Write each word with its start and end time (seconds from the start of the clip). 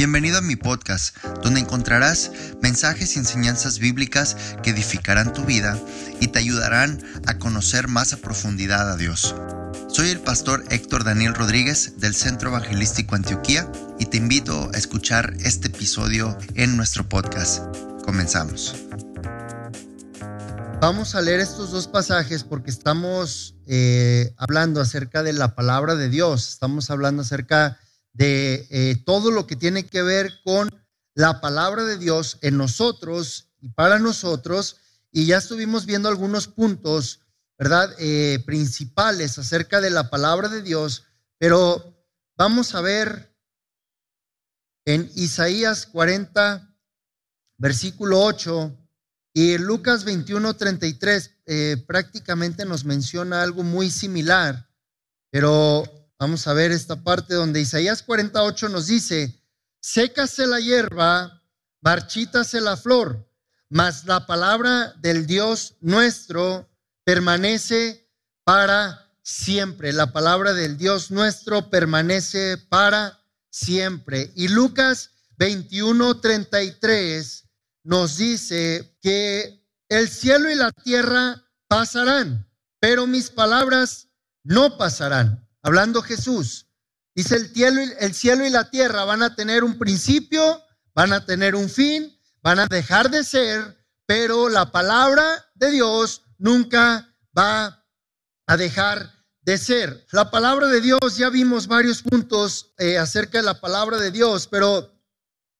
Bienvenido 0.00 0.38
a 0.38 0.40
mi 0.40 0.56
podcast, 0.56 1.14
donde 1.42 1.60
encontrarás 1.60 2.30
mensajes 2.62 3.14
y 3.14 3.18
enseñanzas 3.18 3.78
bíblicas 3.78 4.34
que 4.62 4.70
edificarán 4.70 5.34
tu 5.34 5.44
vida 5.44 5.78
y 6.20 6.28
te 6.28 6.38
ayudarán 6.38 7.04
a 7.26 7.36
conocer 7.36 7.86
más 7.86 8.14
a 8.14 8.16
profundidad 8.16 8.90
a 8.90 8.96
Dios. 8.96 9.34
Soy 9.88 10.08
el 10.08 10.20
pastor 10.20 10.64
Héctor 10.70 11.04
Daniel 11.04 11.34
Rodríguez 11.34 12.00
del 12.00 12.14
Centro 12.14 12.48
Evangelístico 12.48 13.14
Antioquía 13.14 13.70
y 13.98 14.06
te 14.06 14.16
invito 14.16 14.70
a 14.72 14.78
escuchar 14.78 15.34
este 15.40 15.68
episodio 15.68 16.34
en 16.54 16.78
nuestro 16.78 17.06
podcast. 17.06 17.62
Comenzamos. 18.06 18.74
Vamos 20.80 21.14
a 21.14 21.20
leer 21.20 21.40
estos 21.40 21.72
dos 21.72 21.88
pasajes 21.88 22.42
porque 22.42 22.70
estamos 22.70 23.54
eh, 23.66 24.32
hablando 24.38 24.80
acerca 24.80 25.22
de 25.22 25.34
la 25.34 25.54
palabra 25.54 25.94
de 25.94 26.08
Dios, 26.08 26.48
estamos 26.48 26.88
hablando 26.88 27.20
acerca 27.20 27.68
de 27.68 27.89
eh, 28.18 29.02
todo 29.04 29.30
lo 29.30 29.46
que 29.46 29.56
tiene 29.56 29.86
que 29.86 30.02
ver 30.02 30.40
con 30.44 30.68
la 31.14 31.40
palabra 31.40 31.84
de 31.84 31.98
Dios 31.98 32.38
en 32.42 32.56
nosotros 32.56 33.48
y 33.60 33.68
para 33.70 33.98
nosotros. 33.98 34.76
Y 35.12 35.26
ya 35.26 35.38
estuvimos 35.38 35.86
viendo 35.86 36.08
algunos 36.08 36.48
puntos, 36.48 37.20
¿verdad? 37.58 37.94
Eh, 37.98 38.42
principales 38.46 39.38
acerca 39.38 39.80
de 39.80 39.90
la 39.90 40.08
palabra 40.10 40.48
de 40.48 40.62
Dios, 40.62 41.04
pero 41.38 42.04
vamos 42.36 42.74
a 42.74 42.80
ver 42.80 43.34
en 44.84 45.10
Isaías 45.14 45.86
40, 45.86 46.74
versículo 47.58 48.22
8 48.22 48.76
y 49.32 49.58
Lucas 49.58 50.04
21, 50.04 50.54
33 50.54 51.30
eh, 51.46 51.84
prácticamente 51.86 52.64
nos 52.64 52.84
menciona 52.84 53.42
algo 53.42 53.62
muy 53.62 53.90
similar, 53.90 54.68
pero 55.30 55.84
Vamos 56.20 56.46
a 56.46 56.52
ver 56.52 56.70
esta 56.70 57.02
parte 57.02 57.32
donde 57.32 57.62
Isaías 57.62 58.02
48 58.02 58.68
nos 58.68 58.88
dice, 58.88 59.42
sécase 59.80 60.46
la 60.46 60.60
hierba, 60.60 61.42
marchítase 61.80 62.60
la 62.60 62.76
flor, 62.76 63.26
mas 63.70 64.04
la 64.04 64.26
palabra 64.26 64.92
del 64.98 65.26
Dios 65.26 65.76
nuestro 65.80 66.68
permanece 67.04 68.06
para 68.44 69.10
siempre. 69.22 69.94
La 69.94 70.12
palabra 70.12 70.52
del 70.52 70.76
Dios 70.76 71.10
nuestro 71.10 71.70
permanece 71.70 72.58
para 72.68 73.18
siempre. 73.48 74.30
Y 74.36 74.48
Lucas 74.48 75.12
21, 75.38 76.20
33 76.20 77.44
nos 77.84 78.18
dice 78.18 78.94
que 79.00 79.66
el 79.88 80.10
cielo 80.10 80.50
y 80.50 80.54
la 80.54 80.70
tierra 80.70 81.42
pasarán, 81.66 82.46
pero 82.78 83.06
mis 83.06 83.30
palabras 83.30 84.08
no 84.44 84.76
pasarán 84.76 85.48
hablando 85.62 86.02
Jesús. 86.02 86.66
Dice 87.14 87.36
el 87.36 87.52
cielo, 87.52 87.80
el 87.98 88.14
cielo 88.14 88.46
y 88.46 88.50
la 88.50 88.70
tierra 88.70 89.04
van 89.04 89.22
a 89.22 89.34
tener 89.34 89.64
un 89.64 89.78
principio, 89.78 90.62
van 90.94 91.12
a 91.12 91.24
tener 91.24 91.54
un 91.54 91.68
fin, 91.68 92.16
van 92.42 92.60
a 92.60 92.66
dejar 92.66 93.10
de 93.10 93.24
ser, 93.24 93.84
pero 94.06 94.48
la 94.48 94.70
palabra 94.70 95.24
de 95.54 95.70
Dios 95.70 96.22
nunca 96.38 97.14
va 97.36 97.84
a 98.46 98.56
dejar 98.56 99.12
de 99.42 99.58
ser. 99.58 100.06
La 100.12 100.30
palabra 100.30 100.68
de 100.68 100.80
Dios, 100.80 101.16
ya 101.16 101.28
vimos 101.28 101.66
varios 101.66 102.02
puntos 102.02 102.72
eh, 102.78 102.98
acerca 102.98 103.38
de 103.38 103.44
la 103.44 103.60
palabra 103.60 103.98
de 103.98 104.10
Dios, 104.10 104.46
pero 104.46 104.92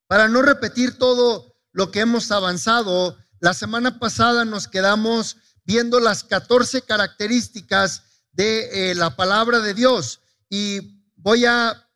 para 0.07 0.27
no 0.27 0.41
repetir 0.41 0.97
todo 0.97 1.55
lo 1.71 1.91
que 1.91 2.01
hemos 2.01 2.31
avanzado, 2.31 3.17
la 3.39 3.53
semana 3.53 3.99
pasada 3.99 4.45
nos 4.45 4.67
quedamos 4.67 5.37
viendo 5.63 5.99
las 5.99 6.23
14 6.23 6.81
características 6.81 8.03
de 8.31 8.91
eh, 8.91 8.95
la 8.95 9.15
palabra 9.15 9.59
de 9.59 9.73
Dios. 9.73 10.21
Y 10.49 11.03
voy 11.15 11.45
a 11.45 11.87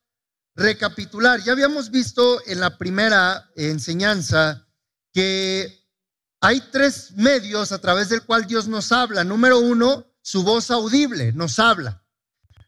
recapitular. 0.55 1.41
Ya 1.41 1.51
habíamos 1.51 1.91
visto 1.91 2.41
en 2.45 2.59
la 2.59 2.77
primera 2.77 3.51
enseñanza 3.55 4.67
que 5.11 5.85
hay 6.41 6.61
tres 6.71 7.11
medios 7.13 7.71
a 7.71 7.79
través 7.79 8.09
del 8.09 8.23
cual 8.23 8.45
Dios 8.45 8.67
nos 8.67 8.91
habla. 8.91 9.23
Número 9.23 9.59
uno, 9.59 10.05
su 10.21 10.43
voz 10.43 10.71
audible 10.71 11.31
nos 11.33 11.59
habla. 11.59 12.03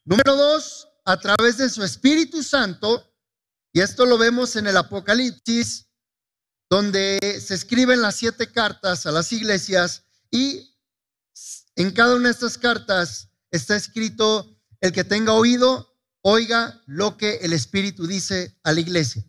Número 0.03 0.36
dos, 0.36 0.88
a 1.06 1.18
través 1.20 1.58
de 1.58 1.70
su 1.70 1.84
Espíritu 1.84 2.44
Santo. 2.44 3.14
Y 3.74 3.81
esto 3.81 4.06
lo 4.06 4.18
vemos 4.18 4.56
en 4.56 4.68
el 4.68 4.78
Apocalipsis, 4.78 5.88
donde 6.70 7.20
se 7.46 7.53
escriben 7.53 8.02
las 8.02 8.16
siete 8.16 8.52
cartas 8.52 9.06
a 9.06 9.12
las 9.12 9.31
iglesias 9.31 10.03
y 10.31 10.75
en 11.75 11.91
cada 11.91 12.16
una 12.16 12.30
de 12.30 12.34
estas 12.34 12.58
cartas 12.58 13.27
está 13.52 13.75
escrito, 13.75 14.58
el 14.81 14.91
que 14.91 15.03
tenga 15.03 15.34
oído, 15.34 15.96
oiga 16.22 16.81
lo 16.85 17.18
que 17.18 17.38
el 17.38 17.53
Espíritu 17.53 18.08
dice 18.08 18.58
a 18.63 18.74
la 18.74 18.80
iglesia. 18.80 19.24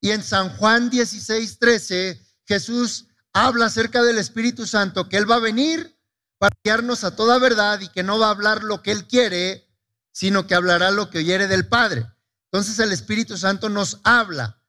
Y 0.00 0.10
en 0.10 0.22
San 0.22 0.48
Juan 0.56 0.90
16, 0.90 1.58
13, 1.58 2.20
Jesús 2.46 3.06
habla 3.32 3.66
acerca 3.66 4.02
del 4.02 4.18
Espíritu 4.18 4.66
Santo, 4.66 5.08
que 5.08 5.16
Él 5.16 5.30
va 5.30 5.36
a 5.36 5.40
venir 5.40 5.98
para 6.38 6.56
guiarnos 6.64 7.04
a 7.04 7.14
toda 7.14 7.38
verdad 7.38 7.80
y 7.80 7.88
que 7.88 8.02
no 8.02 8.18
va 8.18 8.28
a 8.28 8.30
hablar 8.30 8.64
lo 8.64 8.82
que 8.82 8.92
Él 8.92 9.06
quiere, 9.06 9.68
sino 10.12 10.46
que 10.46 10.54
hablará 10.54 10.90
lo 10.90 11.10
que 11.10 11.18
oyere 11.18 11.46
del 11.46 11.68
Padre. 11.68 12.06
Entonces 12.50 12.78
el 12.78 12.92
Espíritu 12.92 13.36
Santo 13.36 13.68
nos 13.68 14.00
habla 14.02 14.60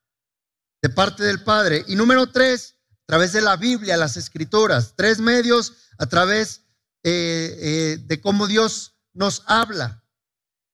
de 0.82 0.90
parte 0.90 1.24
del 1.24 1.44
Padre. 1.44 1.86
Y 1.88 1.96
número 1.96 2.30
tres, 2.30 2.76
a 3.04 3.06
través 3.06 3.34
de 3.34 3.42
la 3.42 3.56
Biblia, 3.56 3.98
las 3.98 4.18
Escrituras. 4.18 4.94
Tres 4.96 5.20
medios 5.20 5.74
a 5.98 6.08
través 6.08 6.66
eh, 7.04 7.58
eh, 7.60 7.98
de 8.04 8.22
cómo 8.22 8.48
Dios 8.48 8.96
nos 9.14 9.44
habla. 9.48 10.04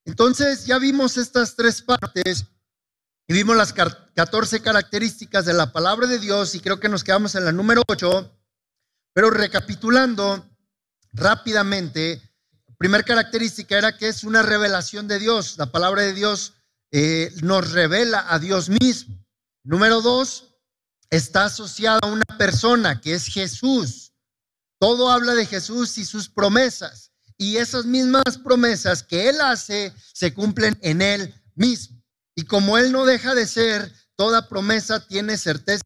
Entonces 0.05 0.65
ya 0.65 0.79
vimos 0.79 1.17
estas 1.17 1.55
tres 1.55 1.81
partes 1.81 2.45
y 3.27 3.33
vimos 3.33 3.57
las 3.57 3.73
14 3.73 4.61
características 4.61 5.45
de 5.45 5.53
la 5.53 5.71
palabra 5.73 6.07
de 6.07 6.19
Dios 6.19 6.55
y 6.55 6.61
creo 6.61 6.79
que 6.79 6.89
nos 6.89 7.03
quedamos 7.03 7.35
en 7.35 7.43
la 7.43 7.51
número 7.51 7.83
8, 7.87 8.31
pero 9.13 9.29
recapitulando 9.29 10.47
rápidamente, 11.11 12.21
primera 12.77 13.03
característica 13.03 13.77
era 13.77 13.97
que 13.97 14.07
es 14.07 14.23
una 14.23 14.43
revelación 14.43 15.07
de 15.07 15.19
Dios, 15.19 15.57
la 15.57 15.71
palabra 15.71 16.03
de 16.03 16.13
Dios 16.13 16.53
eh, 16.91 17.33
nos 17.41 17.71
revela 17.71 18.25
a 18.29 18.39
Dios 18.39 18.69
mismo. 18.69 19.17
Número 19.63 20.01
dos, 20.01 20.55
está 21.09 21.45
asociada 21.45 21.99
a 22.03 22.07
una 22.07 22.23
persona 22.37 23.01
que 23.01 23.13
es 23.13 23.27
Jesús. 23.27 24.06
Todo 24.79 25.09
habla 25.09 25.33
de 25.33 25.45
Jesús 25.45 25.97
y 25.97 26.05
sus 26.05 26.29
promesas. 26.29 27.11
Y 27.37 27.57
esas 27.57 27.85
mismas 27.85 28.37
promesas 28.43 29.03
que 29.03 29.29
Él 29.29 29.39
hace 29.41 29.93
se 30.13 30.33
cumplen 30.33 30.77
en 30.81 31.01
Él 31.01 31.33
mismo. 31.55 32.01
Y 32.35 32.43
como 32.43 32.77
Él 32.77 32.91
no 32.91 33.05
deja 33.05 33.35
de 33.35 33.47
ser, 33.47 33.91
toda 34.15 34.47
promesa 34.47 35.05
tiene 35.07 35.37
certeza 35.37 35.83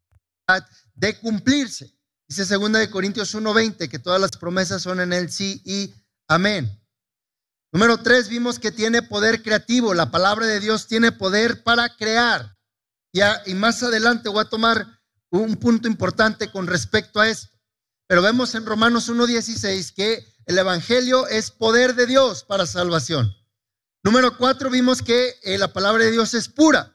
de 0.94 1.20
cumplirse. 1.20 1.94
Dice 2.28 2.46
2 2.46 2.72
de 2.74 2.90
Corintios 2.90 3.34
1:20 3.36 3.90
que 3.90 4.00
todas 4.00 4.20
las 4.20 4.32
promesas 4.32 4.82
son 4.82 5.02
en 5.02 5.12
Él 5.14 5.32
sí 5.32 5.62
y 5.66 5.94
amén. 6.28 6.82
Número 7.74 7.98
tres, 8.02 8.28
vimos 8.28 8.60
que 8.60 8.72
tiene 8.72 9.02
poder 9.02 9.42
creativo. 9.42 9.94
La 9.94 10.12
palabra 10.12 10.46
de 10.46 10.60
Dios 10.60 10.88
tiene 10.88 11.12
poder 11.12 11.64
para 11.64 11.96
crear. 11.96 12.58
Y, 13.14 13.22
y 13.46 13.54
más 13.54 13.82
adelante 13.84 14.30
voy 14.30 14.42
a 14.42 14.50
tomar 14.50 15.02
un 15.30 15.56
punto 15.56 15.88
importante 15.88 16.52
con 16.52 16.68
respecto 16.68 17.20
a 17.20 17.30
esto. 17.30 17.50
Pero 18.12 18.22
vemos 18.22 18.54
en 18.56 18.66
Romanos 18.66 19.10
1.16 19.10 19.94
que 19.94 20.28
el 20.46 20.58
Evangelio 20.58 21.28
es 21.28 21.50
poder 21.50 21.96
de 21.96 22.06
Dios 22.06 22.44
para 22.44 22.66
salvación. 22.66 23.34
Número 24.04 24.38
cuatro, 24.38 24.70
vimos 24.70 25.02
que 25.02 25.40
eh, 25.44 25.58
la 25.58 25.72
palabra 25.72 26.04
de 26.04 26.12
Dios 26.12 26.34
es 26.34 26.50
pura. 26.50 26.94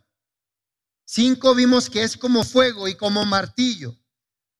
Cinco, 1.07 1.55
vimos 1.55 1.89
que 1.89 2.03
es 2.03 2.19
como 2.19 2.45
fuego 2.45 2.87
y 2.87 2.97
como 2.97 3.25
martillo. 3.25 3.97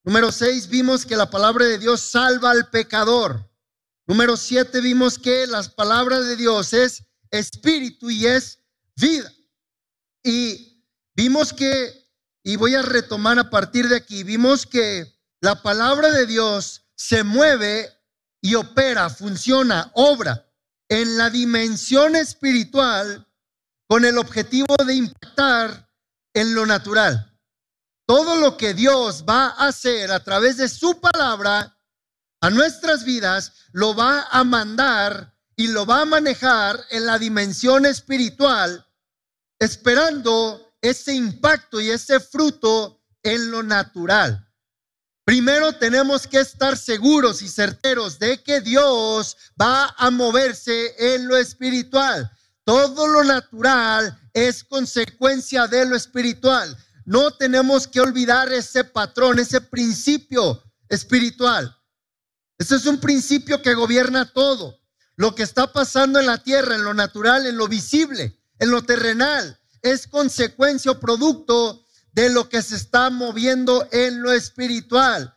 Número 0.03 0.33
seis, 0.33 0.67
vimos 0.67 1.05
que 1.05 1.15
la 1.15 1.29
palabra 1.29 1.67
de 1.67 1.79
Dios 1.79 2.01
salva 2.01 2.53
al 2.53 2.71
pecador. 2.71 3.47
Número 4.07 4.39
siete, 4.39 4.81
vimos 4.81 5.19
que 5.19 5.47
las 5.47 5.69
palabras 5.69 6.25
de 6.25 6.37
Dios 6.37 6.73
es 6.73 7.05
espíritu 7.31 8.09
y 8.09 8.25
es 8.25 8.61
vida. 8.97 9.31
Y 10.25 10.83
vimos 11.15 11.53
que, 11.53 12.09
y 12.43 12.57
voy 12.57 12.75
a 12.77 12.81
retomar 12.81 13.39
a 13.39 13.51
partir 13.51 13.91
de 13.91 13.97
aquí, 13.97 14.23
vimos 14.23 14.65
que 14.65 15.16
la 15.41 15.63
palabra 15.63 16.11
de 16.11 16.27
Dios 16.27 16.87
se 16.95 17.23
mueve 17.23 17.93
y 18.41 18.55
opera, 18.55 19.11
funciona, 19.11 19.91
obra 19.95 20.47
en 20.89 21.19
la 21.19 21.31
dimensión 21.31 22.17
espiritual 22.17 23.27
con 23.89 24.05
el 24.05 24.19
objetivo 24.19 24.77
de 24.87 24.95
impactar 24.95 25.91
en 26.35 26.55
lo 26.55 26.67
natural. 26.67 27.33
Todo 28.07 28.37
lo 28.37 28.57
que 28.57 28.73
Dios 28.73 29.25
va 29.29 29.47
a 29.47 29.69
hacer 29.69 30.13
a 30.13 30.23
través 30.23 30.57
de 30.57 30.69
su 30.69 31.01
palabra 31.01 31.77
a 32.41 32.51
nuestras 32.51 33.05
vidas, 33.05 33.53
lo 33.73 33.95
va 33.95 34.29
a 34.31 34.45
mandar 34.45 35.35
y 35.57 35.69
lo 35.69 35.87
va 35.87 36.03
a 36.03 36.07
manejar 36.07 36.79
en 36.91 37.07
la 37.07 37.19
dimensión 37.19 37.87
espiritual, 37.87 38.87
esperando 39.59 40.75
ese 40.81 41.15
impacto 41.15 41.81
y 41.81 41.91
ese 41.91 42.21
fruto 42.21 43.03
en 43.23 43.51
lo 43.51 43.63
natural. 43.63 44.46
Primero 45.27 45.73
tenemos 45.73 46.25
que 46.25 46.39
estar 46.39 46.79
seguros 46.79 47.43
y 47.43 47.49
certeros 47.49 48.21
de 48.21 48.41
que 48.45 48.61
Dios 48.61 49.37
va 49.61 49.93
a 49.99 50.09
moverse 50.13 50.95
en 51.15 51.27
lo 51.27 51.37
espiritual. 51.37 52.31
Todo 52.63 53.09
lo 53.09 53.25
natural 53.25 54.17
es 54.33 54.63
consecuencia 54.63 55.67
de 55.67 55.85
lo 55.85 55.97
espiritual. 55.97 56.79
No 57.05 57.33
tenemos 57.33 57.89
que 57.89 58.01
olvidar 58.01 58.53
ese 58.53 58.85
patrón, 58.85 59.41
ese 59.41 59.61
principio 59.61 60.63
espiritual. 60.89 61.77
Ese 62.57 62.77
es 62.77 62.87
un 62.87 63.01
principio 63.01 63.61
que 63.61 63.75
gobierna 63.75 64.33
todo. 64.33 64.79
Lo 65.17 65.35
que 65.35 65.43
está 65.43 65.73
pasando 65.73 66.21
en 66.21 66.27
la 66.27 66.39
tierra, 66.39 66.77
en 66.77 66.85
lo 66.85 66.95
natural, 66.95 67.47
en 67.47 67.57
lo 67.57 67.67
visible, 67.67 68.39
en 68.61 68.71
lo 68.71 68.81
terrenal, 68.83 69.59
es 69.83 70.07
consecuencia 70.07 70.93
o 70.93 71.01
producto 71.01 71.85
de 72.17 72.31
lo 72.31 72.49
que 72.49 72.63
se 72.63 72.77
está 72.77 73.11
moviendo 73.11 73.87
en 73.93 74.23
lo 74.23 74.33
espiritual. 74.33 75.37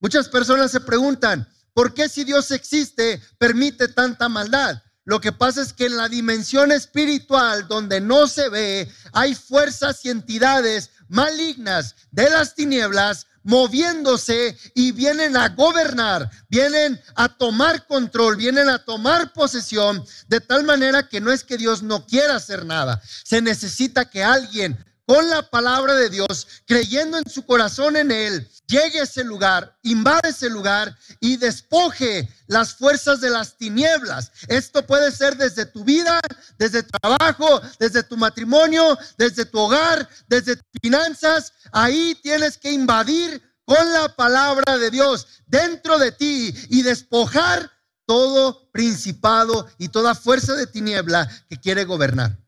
Muchas 0.00 0.28
personas 0.28 0.72
se 0.72 0.80
preguntan, 0.80 1.48
¿por 1.72 1.94
qué 1.94 2.08
si 2.08 2.24
Dios 2.24 2.50
existe 2.50 3.22
permite 3.38 3.86
tanta 3.86 4.28
maldad? 4.28 4.82
Lo 5.04 5.20
que 5.20 5.30
pasa 5.30 5.62
es 5.62 5.72
que 5.72 5.86
en 5.86 5.96
la 5.96 6.08
dimensión 6.08 6.72
espiritual, 6.72 7.68
donde 7.68 8.00
no 8.00 8.26
se 8.26 8.48
ve, 8.48 8.92
hay 9.12 9.36
fuerzas 9.36 10.04
y 10.04 10.10
entidades 10.10 10.90
malignas 11.06 11.94
de 12.10 12.28
las 12.28 12.56
tinieblas 12.56 13.28
moviéndose 13.44 14.58
y 14.74 14.90
vienen 14.90 15.36
a 15.36 15.50
gobernar, 15.50 16.28
vienen 16.48 17.00
a 17.14 17.28
tomar 17.28 17.86
control, 17.86 18.36
vienen 18.36 18.68
a 18.68 18.84
tomar 18.84 19.32
posesión, 19.32 20.04
de 20.26 20.40
tal 20.40 20.64
manera 20.64 21.08
que 21.08 21.20
no 21.20 21.30
es 21.30 21.44
que 21.44 21.56
Dios 21.56 21.80
no 21.80 22.04
quiera 22.06 22.34
hacer 22.34 22.66
nada, 22.66 23.00
se 23.24 23.40
necesita 23.40 24.10
que 24.10 24.24
alguien 24.24 24.76
con 25.08 25.30
la 25.30 25.40
palabra 25.40 25.94
de 25.94 26.10
Dios, 26.10 26.46
creyendo 26.66 27.16
en 27.16 27.30
su 27.30 27.46
corazón 27.46 27.96
en 27.96 28.10
Él, 28.10 28.46
llegue 28.66 29.00
a 29.00 29.04
ese 29.04 29.24
lugar, 29.24 29.74
invade 29.82 30.28
ese 30.28 30.50
lugar 30.50 30.94
y 31.18 31.38
despoje 31.38 32.28
las 32.46 32.74
fuerzas 32.74 33.22
de 33.22 33.30
las 33.30 33.56
tinieblas. 33.56 34.30
Esto 34.48 34.86
puede 34.86 35.10
ser 35.10 35.38
desde 35.38 35.64
tu 35.64 35.82
vida, 35.82 36.20
desde 36.58 36.82
tu 36.82 36.90
trabajo, 37.00 37.62
desde 37.78 38.02
tu 38.02 38.18
matrimonio, 38.18 38.98
desde 39.16 39.46
tu 39.46 39.58
hogar, 39.58 40.06
desde 40.26 40.56
tus 40.56 40.80
finanzas. 40.82 41.54
Ahí 41.72 42.14
tienes 42.22 42.58
que 42.58 42.70
invadir 42.70 43.42
con 43.64 43.90
la 43.94 44.14
palabra 44.14 44.76
de 44.76 44.90
Dios 44.90 45.26
dentro 45.46 45.98
de 45.98 46.12
ti 46.12 46.54
y 46.68 46.82
despojar 46.82 47.72
todo 48.04 48.70
principado 48.72 49.70
y 49.78 49.88
toda 49.88 50.14
fuerza 50.14 50.52
de 50.54 50.66
tiniebla 50.66 51.30
que 51.48 51.58
quiere 51.58 51.86
gobernar. 51.86 52.38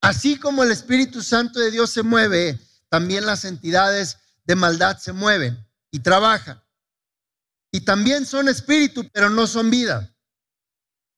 Así 0.00 0.38
como 0.38 0.62
el 0.62 0.70
Espíritu 0.70 1.22
Santo 1.22 1.58
de 1.60 1.70
Dios 1.70 1.90
se 1.90 2.02
mueve, 2.02 2.58
también 2.88 3.26
las 3.26 3.44
entidades 3.44 4.18
de 4.44 4.54
maldad 4.54 4.98
se 4.98 5.12
mueven 5.12 5.66
y 5.90 6.00
trabajan. 6.00 6.62
Y 7.70 7.82
también 7.82 8.24
son 8.24 8.48
espíritu, 8.48 9.08
pero 9.12 9.28
no 9.28 9.46
son 9.46 9.70
vida. 9.70 10.14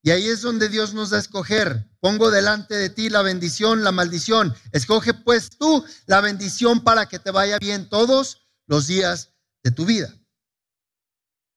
Y 0.02 0.10
ahí 0.10 0.28
es 0.28 0.40
donde 0.40 0.68
Dios 0.68 0.94
nos 0.94 1.10
da 1.10 1.18
a 1.18 1.20
escoger. 1.20 1.86
Pongo 2.00 2.30
delante 2.30 2.74
de 2.74 2.88
ti 2.88 3.10
la 3.10 3.22
bendición, 3.22 3.84
la 3.84 3.92
maldición. 3.92 4.54
Escoge 4.72 5.12
pues 5.14 5.50
tú 5.50 5.84
la 6.06 6.20
bendición 6.20 6.82
para 6.82 7.06
que 7.06 7.18
te 7.18 7.30
vaya 7.30 7.58
bien 7.58 7.88
todos 7.88 8.48
los 8.66 8.86
días 8.86 9.30
de 9.62 9.70
tu 9.70 9.84
vida. 9.84 10.12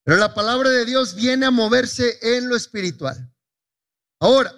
Pero 0.04 0.18
la 0.18 0.34
palabra 0.34 0.70
de 0.70 0.86
Dios 0.86 1.16
viene 1.16 1.46
a 1.46 1.52
moverse 1.52 2.20
en 2.22 2.50
lo 2.50 2.58
espiritual. 2.58 3.34
Ahora, 4.20 4.54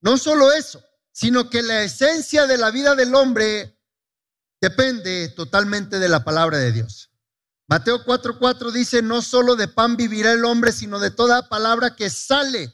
no 0.00 0.16
solo 0.16 0.52
eso, 0.52 0.82
sino 1.16 1.48
que 1.48 1.62
la 1.62 1.82
esencia 1.82 2.46
de 2.46 2.58
la 2.58 2.70
vida 2.70 2.94
del 2.94 3.14
hombre 3.14 3.80
depende 4.60 5.30
totalmente 5.30 5.98
de 5.98 6.10
la 6.10 6.22
palabra 6.22 6.58
de 6.58 6.72
Dios. 6.72 7.10
Mateo 7.68 8.04
4:4 8.04 8.70
dice, 8.70 9.00
no 9.00 9.22
solo 9.22 9.56
de 9.56 9.66
pan 9.66 9.96
vivirá 9.96 10.32
el 10.32 10.44
hombre, 10.44 10.72
sino 10.72 10.98
de 10.98 11.10
toda 11.10 11.48
palabra 11.48 11.96
que 11.96 12.10
sale 12.10 12.70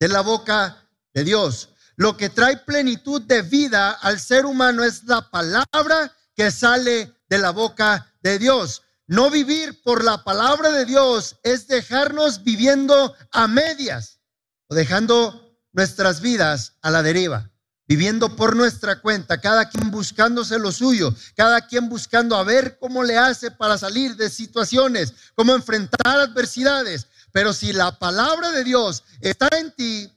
de 0.00 0.08
la 0.08 0.22
boca 0.22 0.88
de 1.12 1.24
Dios. 1.24 1.68
Lo 1.96 2.16
que 2.16 2.30
trae 2.30 2.56
plenitud 2.56 3.20
de 3.20 3.42
vida 3.42 3.90
al 3.90 4.18
ser 4.18 4.46
humano 4.46 4.82
es 4.82 5.04
la 5.04 5.30
palabra 5.30 6.10
que 6.34 6.50
sale 6.50 7.12
de 7.28 7.36
la 7.36 7.50
boca 7.50 8.14
de 8.22 8.38
Dios. 8.38 8.80
No 9.06 9.28
vivir 9.28 9.82
por 9.82 10.04
la 10.04 10.24
palabra 10.24 10.70
de 10.70 10.86
Dios 10.86 11.36
es 11.42 11.66
dejarnos 11.66 12.44
viviendo 12.44 13.14
a 13.30 13.46
medias 13.46 14.20
o 14.68 14.74
dejando 14.74 15.41
nuestras 15.72 16.20
vidas 16.20 16.74
a 16.82 16.90
la 16.90 17.02
deriva, 17.02 17.50
viviendo 17.86 18.36
por 18.36 18.56
nuestra 18.56 19.00
cuenta, 19.00 19.40
cada 19.40 19.68
quien 19.68 19.90
buscándose 19.90 20.58
lo 20.58 20.72
suyo, 20.72 21.14
cada 21.36 21.66
quien 21.66 21.88
buscando 21.88 22.36
a 22.36 22.44
ver 22.44 22.78
cómo 22.78 23.02
le 23.02 23.18
hace 23.18 23.50
para 23.50 23.78
salir 23.78 24.16
de 24.16 24.30
situaciones, 24.30 25.14
cómo 25.34 25.54
enfrentar 25.54 26.18
adversidades. 26.18 27.06
Pero 27.32 27.52
si 27.52 27.72
la 27.72 27.98
palabra 27.98 28.50
de 28.50 28.64
Dios 28.64 29.04
está 29.20 29.48
en 29.58 29.72
ti, 29.72 30.12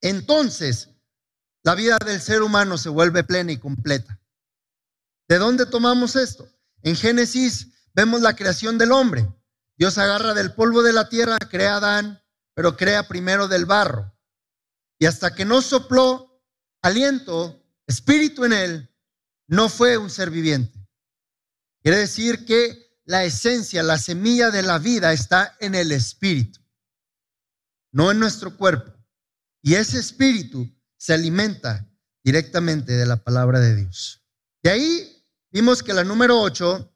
entonces 0.00 0.88
la 1.64 1.74
vida 1.74 1.98
del 2.04 2.20
ser 2.20 2.42
humano 2.42 2.78
se 2.78 2.88
vuelve 2.88 3.24
plena 3.24 3.52
y 3.52 3.58
completa. 3.58 4.18
¿De 5.28 5.38
dónde 5.38 5.66
tomamos 5.66 6.16
esto? 6.16 6.48
En 6.82 6.96
Génesis 6.96 7.68
vemos 7.92 8.22
la 8.22 8.34
creación 8.34 8.78
del 8.78 8.92
hombre. 8.92 9.28
Dios 9.76 9.98
agarra 9.98 10.34
del 10.34 10.54
polvo 10.54 10.82
de 10.82 10.92
la 10.92 11.08
tierra, 11.08 11.36
crea 11.38 11.74
a 11.74 11.76
Adán, 11.76 12.22
pero 12.54 12.76
crea 12.76 13.06
primero 13.06 13.48
del 13.48 13.66
barro. 13.66 14.12
Y 14.98 15.06
hasta 15.06 15.34
que 15.34 15.44
no 15.44 15.62
sopló 15.62 16.42
aliento, 16.82 17.64
espíritu 17.86 18.44
en 18.44 18.52
él, 18.52 18.94
no 19.46 19.68
fue 19.68 19.96
un 19.96 20.10
ser 20.10 20.30
viviente. 20.30 20.78
Quiere 21.82 21.98
decir 21.98 22.44
que 22.44 23.00
la 23.04 23.24
esencia, 23.24 23.82
la 23.82 23.98
semilla 23.98 24.50
de 24.50 24.62
la 24.62 24.78
vida 24.78 25.12
está 25.12 25.56
en 25.60 25.74
el 25.74 25.92
espíritu, 25.92 26.60
no 27.92 28.10
en 28.10 28.18
nuestro 28.18 28.56
cuerpo. 28.56 28.92
Y 29.62 29.74
ese 29.74 29.98
espíritu 29.98 30.68
se 30.96 31.14
alimenta 31.14 31.88
directamente 32.22 32.92
de 32.92 33.06
la 33.06 33.16
palabra 33.16 33.60
de 33.60 33.76
Dios. 33.76 34.22
De 34.62 34.70
ahí 34.70 35.24
vimos 35.50 35.82
que 35.82 35.94
la 35.94 36.04
número 36.04 36.40
8, 36.40 36.92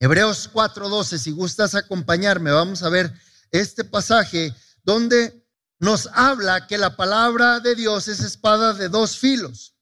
Hebreos 0.00 0.48
4:12, 0.50 1.18
si 1.18 1.30
gustas 1.32 1.74
acompañarme, 1.74 2.50
vamos 2.50 2.82
a 2.82 2.88
ver 2.88 3.12
este 3.50 3.84
pasaje 3.84 4.54
donde 4.82 5.41
nos 5.82 6.08
habla 6.12 6.68
que 6.68 6.78
la 6.78 6.94
palabra 6.94 7.58
de 7.58 7.74
Dios 7.74 8.06
es 8.06 8.20
espada 8.20 8.72
de 8.72 8.88
dos 8.88 9.18
filos. 9.18 9.74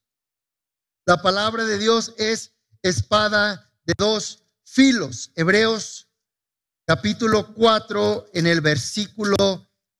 La 1.05 1.21
palabra 1.21 1.63
de 1.63 1.77
Dios 1.77 2.15
es 2.17 2.53
espada 2.81 3.71
de 3.85 3.93
dos 3.95 4.43
filos. 4.63 5.31
Hebreos 5.35 6.07
capítulo 6.87 7.53
4 7.53 8.31
en 8.33 8.47
el 8.47 8.61
versículo 8.61 9.35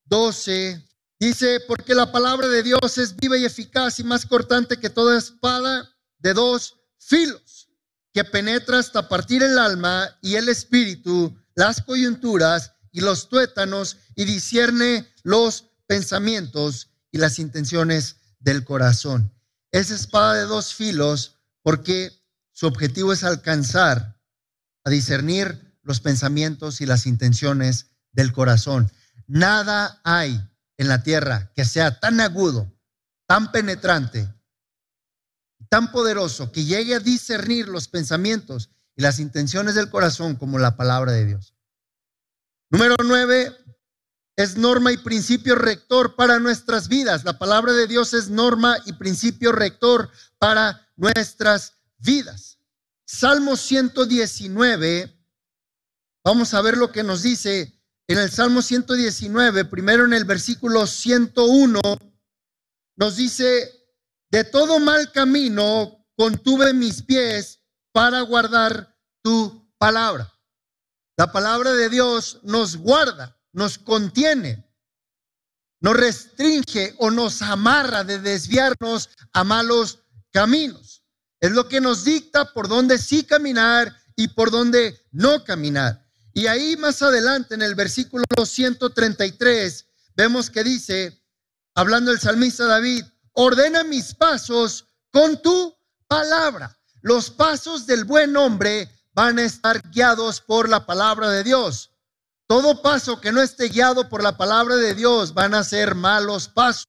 12 0.06 0.84
dice, 1.20 1.60
porque 1.68 1.94
la 1.94 2.12
palabra 2.12 2.48
de 2.48 2.64
Dios 2.64 2.98
es 2.98 3.16
viva 3.16 3.38
y 3.38 3.46
eficaz 3.46 4.00
y 4.00 4.04
más 4.04 4.26
cortante 4.26 4.80
que 4.80 4.90
toda 4.90 5.20
espada 5.20 5.88
de 6.18 6.34
dos 6.34 6.78
filos, 6.98 7.70
que 8.12 8.24
penetra 8.24 8.80
hasta 8.80 9.08
partir 9.08 9.44
el 9.44 9.56
alma 9.60 10.18
y 10.20 10.34
el 10.34 10.50
espíritu, 10.50 11.38
las 11.54 11.80
coyunturas 11.80 12.74
y 12.92 13.02
los 13.02 13.30
tuétanos 13.30 13.98
y 14.16 14.26
discierne 14.26 15.08
los 15.22 15.71
pensamientos 15.92 16.90
y 17.12 17.18
las 17.18 17.38
intenciones 17.38 18.16
del 18.40 18.64
corazón. 18.64 19.34
Es 19.72 19.92
espada 19.92 20.36
de 20.36 20.44
dos 20.44 20.74
filos 20.74 21.42
porque 21.64 22.14
su 22.54 22.66
objetivo 22.66 23.12
es 23.12 23.26
alcanzar 23.26 24.18
a 24.86 24.90
discernir 24.90 25.78
los 25.84 26.00
pensamientos 26.00 26.80
y 26.80 26.86
las 26.86 27.06
intenciones 27.06 27.88
del 28.14 28.32
corazón. 28.32 28.90
Nada 29.28 30.00
hay 30.06 30.42
en 30.78 30.88
la 30.88 31.04
tierra 31.04 31.52
que 31.58 31.66
sea 31.66 32.00
tan 32.00 32.22
agudo, 32.22 32.72
tan 33.28 33.52
penetrante, 33.52 34.34
tan 35.68 35.92
poderoso, 35.92 36.54
que 36.54 36.64
llegue 36.64 36.96
a 36.96 37.00
discernir 37.02 37.68
los 37.68 37.90
pensamientos 37.90 38.70
y 38.96 39.02
las 39.02 39.20
intenciones 39.20 39.76
del 39.76 39.90
corazón 39.90 40.38
como 40.38 40.58
la 40.58 40.78
palabra 40.78 41.12
de 41.12 41.26
Dios. 41.26 41.54
Número 42.70 42.96
nueve, 43.04 43.54
es 44.42 44.58
norma 44.58 44.92
y 44.92 44.98
principio 44.98 45.56
rector 45.56 46.16
para 46.16 46.40
nuestras 46.40 46.88
vidas. 46.88 47.24
La 47.24 47.38
palabra 47.38 47.74
de 47.74 47.86
Dios 47.86 48.14
es 48.14 48.30
norma 48.30 48.78
y 48.86 48.94
principio 48.94 49.52
rector 49.52 50.10
para 50.40 50.88
nuestras 50.96 51.76
vidas. 52.00 52.58
Salmo 53.06 53.56
119, 53.56 55.16
vamos 56.24 56.54
a 56.54 56.62
ver 56.62 56.78
lo 56.78 56.92
que 56.92 57.04
nos 57.04 57.22
dice 57.22 57.80
en 58.08 58.18
el 58.18 58.32
Salmo 58.32 58.62
119, 58.62 59.66
primero 59.66 60.06
en 60.06 60.14
el 60.14 60.26
versículo 60.26 60.88
101, 60.88 61.80
nos 62.96 63.16
dice, 63.16 63.72
de 64.32 64.44
todo 64.44 64.80
mal 64.80 65.12
camino 65.12 66.04
contuve 66.18 66.74
mis 66.74 67.04
pies 67.04 67.60
para 67.92 68.22
guardar 68.22 68.98
tu 69.22 69.72
palabra. 69.78 70.34
La 71.16 71.32
palabra 71.32 71.74
de 71.74 71.90
Dios 71.90 72.40
nos 72.44 72.78
guarda 72.78 73.38
nos 73.54 73.78
contiene, 73.78 74.66
nos 75.80 75.96
restringe 75.96 76.96
o 76.98 77.12
nos 77.12 77.42
amarra 77.42 78.04
de 78.04 78.20
desviarnos 78.20 79.10
a 79.34 79.44
malos 79.44 80.00
caminos. 80.32 81.04
Es 81.40 81.52
lo 81.52 81.68
que 81.68 81.82
nos 81.82 82.04
dicta 82.04 82.54
por 82.54 82.68
dónde 82.68 82.98
sí 82.98 83.24
caminar 83.24 83.96
y 84.16 84.28
por 84.30 84.52
dónde 84.52 85.04
no 85.12 85.44
caminar. 85.44 86.08
Y 86.34 86.48
ahí 86.48 86.78
más 86.78 87.02
adelante 87.02 87.56
en 87.56 87.62
el 87.62 87.76
versículo 87.76 88.24
133 88.44 89.86
vemos 90.16 90.50
que 90.50 90.64
dice, 90.64 91.20
hablando 91.74 92.12
el 92.12 92.20
salmista 92.20 92.66
David, 92.66 93.04
ordena 93.34 93.84
mis 93.84 94.14
pasos 94.14 94.86
con 95.12 95.42
tu 95.42 95.76
palabra. 96.08 96.78
Los 97.02 97.32
pasos 97.32 97.88
del 97.88 98.06
buen 98.06 98.38
hombre 98.38 98.90
van 99.14 99.40
a 99.40 99.44
estar 99.44 99.82
guiados 99.90 100.40
por 100.42 100.70
la 100.70 100.86
palabra 100.86 101.30
de 101.30 101.44
Dios. 101.44 101.91
Todo 102.52 102.82
paso 102.82 103.22
que 103.22 103.32
no 103.32 103.42
esté 103.42 103.70
guiado 103.70 104.10
por 104.10 104.22
la 104.22 104.36
palabra 104.36 104.76
de 104.76 104.94
Dios 104.94 105.34
van 105.34 105.54
a 105.54 105.64
ser 105.64 105.96
malos 105.96 106.50
pasos. 106.50 106.84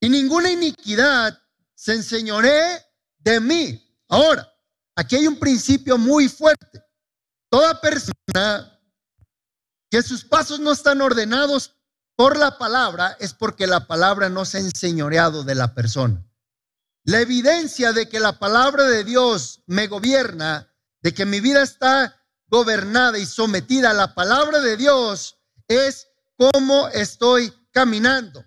Y 0.00 0.08
ninguna 0.08 0.50
iniquidad 0.50 1.38
se 1.74 1.92
enseñoré 1.92 2.82
de 3.18 3.40
mí. 3.40 3.94
Ahora, 4.08 4.50
aquí 4.96 5.16
hay 5.16 5.26
un 5.26 5.38
principio 5.38 5.98
muy 5.98 6.30
fuerte. 6.30 6.82
Toda 7.50 7.78
persona 7.78 8.80
que 9.90 10.02
sus 10.02 10.24
pasos 10.24 10.60
no 10.60 10.72
están 10.72 11.02
ordenados 11.02 11.76
por 12.16 12.38
la 12.38 12.56
palabra 12.56 13.18
es 13.20 13.34
porque 13.34 13.66
la 13.66 13.86
palabra 13.86 14.30
no 14.30 14.46
se 14.46 14.56
ha 14.56 14.60
enseñoreado 14.60 15.44
de 15.44 15.56
la 15.56 15.74
persona. 15.74 16.24
La 17.04 17.20
evidencia 17.20 17.92
de 17.92 18.08
que 18.08 18.18
la 18.18 18.38
palabra 18.38 18.84
de 18.84 19.04
Dios 19.04 19.62
me 19.66 19.88
gobierna, 19.88 20.72
de 21.02 21.12
que 21.12 21.26
mi 21.26 21.40
vida 21.40 21.62
está 21.62 22.19
gobernada 22.50 23.18
y 23.18 23.24
sometida 23.24 23.90
a 23.90 23.94
la 23.94 24.14
palabra 24.14 24.60
de 24.60 24.76
Dios, 24.76 25.38
es 25.68 26.08
cómo 26.36 26.88
estoy 26.88 27.52
caminando, 27.70 28.44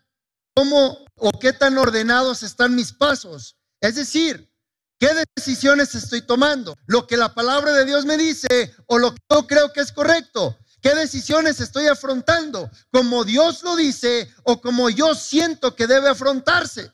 cómo 0.54 1.06
o 1.16 1.32
qué 1.40 1.54
tan 1.54 1.78
ordenados 1.78 2.44
están 2.44 2.76
mis 2.76 2.92
pasos. 2.92 3.58
Es 3.80 3.96
decir, 3.96 4.52
qué 5.00 5.10
decisiones 5.36 5.96
estoy 5.96 6.22
tomando, 6.22 6.76
lo 6.86 7.08
que 7.08 7.18
la 7.18 7.34
palabra 7.34 7.72
de 7.72 7.86
Dios 7.86 8.06
me 8.06 8.18
dice 8.18 8.76
o 8.88 9.00
lo 9.00 9.14
que 9.14 9.22
yo 9.30 9.48
creo 9.48 9.72
que 9.72 9.82
es 9.82 9.92
correcto. 9.92 10.58
¿Qué 10.82 10.94
decisiones 10.96 11.62
estoy 11.62 11.88
afrontando? 11.88 12.70
¿Como 12.92 13.24
Dios 13.24 13.64
lo 13.64 13.78
dice 13.78 14.30
o 14.44 14.60
como 14.60 14.90
yo 14.90 15.16
siento 15.16 15.78
que 15.78 15.88
debe 15.88 16.10
afrontarse? 16.10 16.92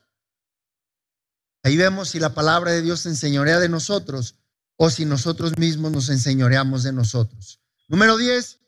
Ahí 1.64 1.76
vemos 1.76 2.10
si 2.10 2.20
la 2.20 2.32
palabra 2.32 2.70
de 2.70 2.82
Dios 2.82 3.00
se 3.00 3.08
enseñorea 3.08 3.58
de 3.58 3.68
nosotros 3.68 4.36
o 4.82 4.88
si 4.88 5.04
nosotros 5.04 5.58
mismos 5.58 5.92
nos 5.92 6.08
enseñoreamos 6.08 6.84
de 6.84 6.92
nosotros. 6.94 7.60
Número 7.86 8.16
10, 8.16 8.60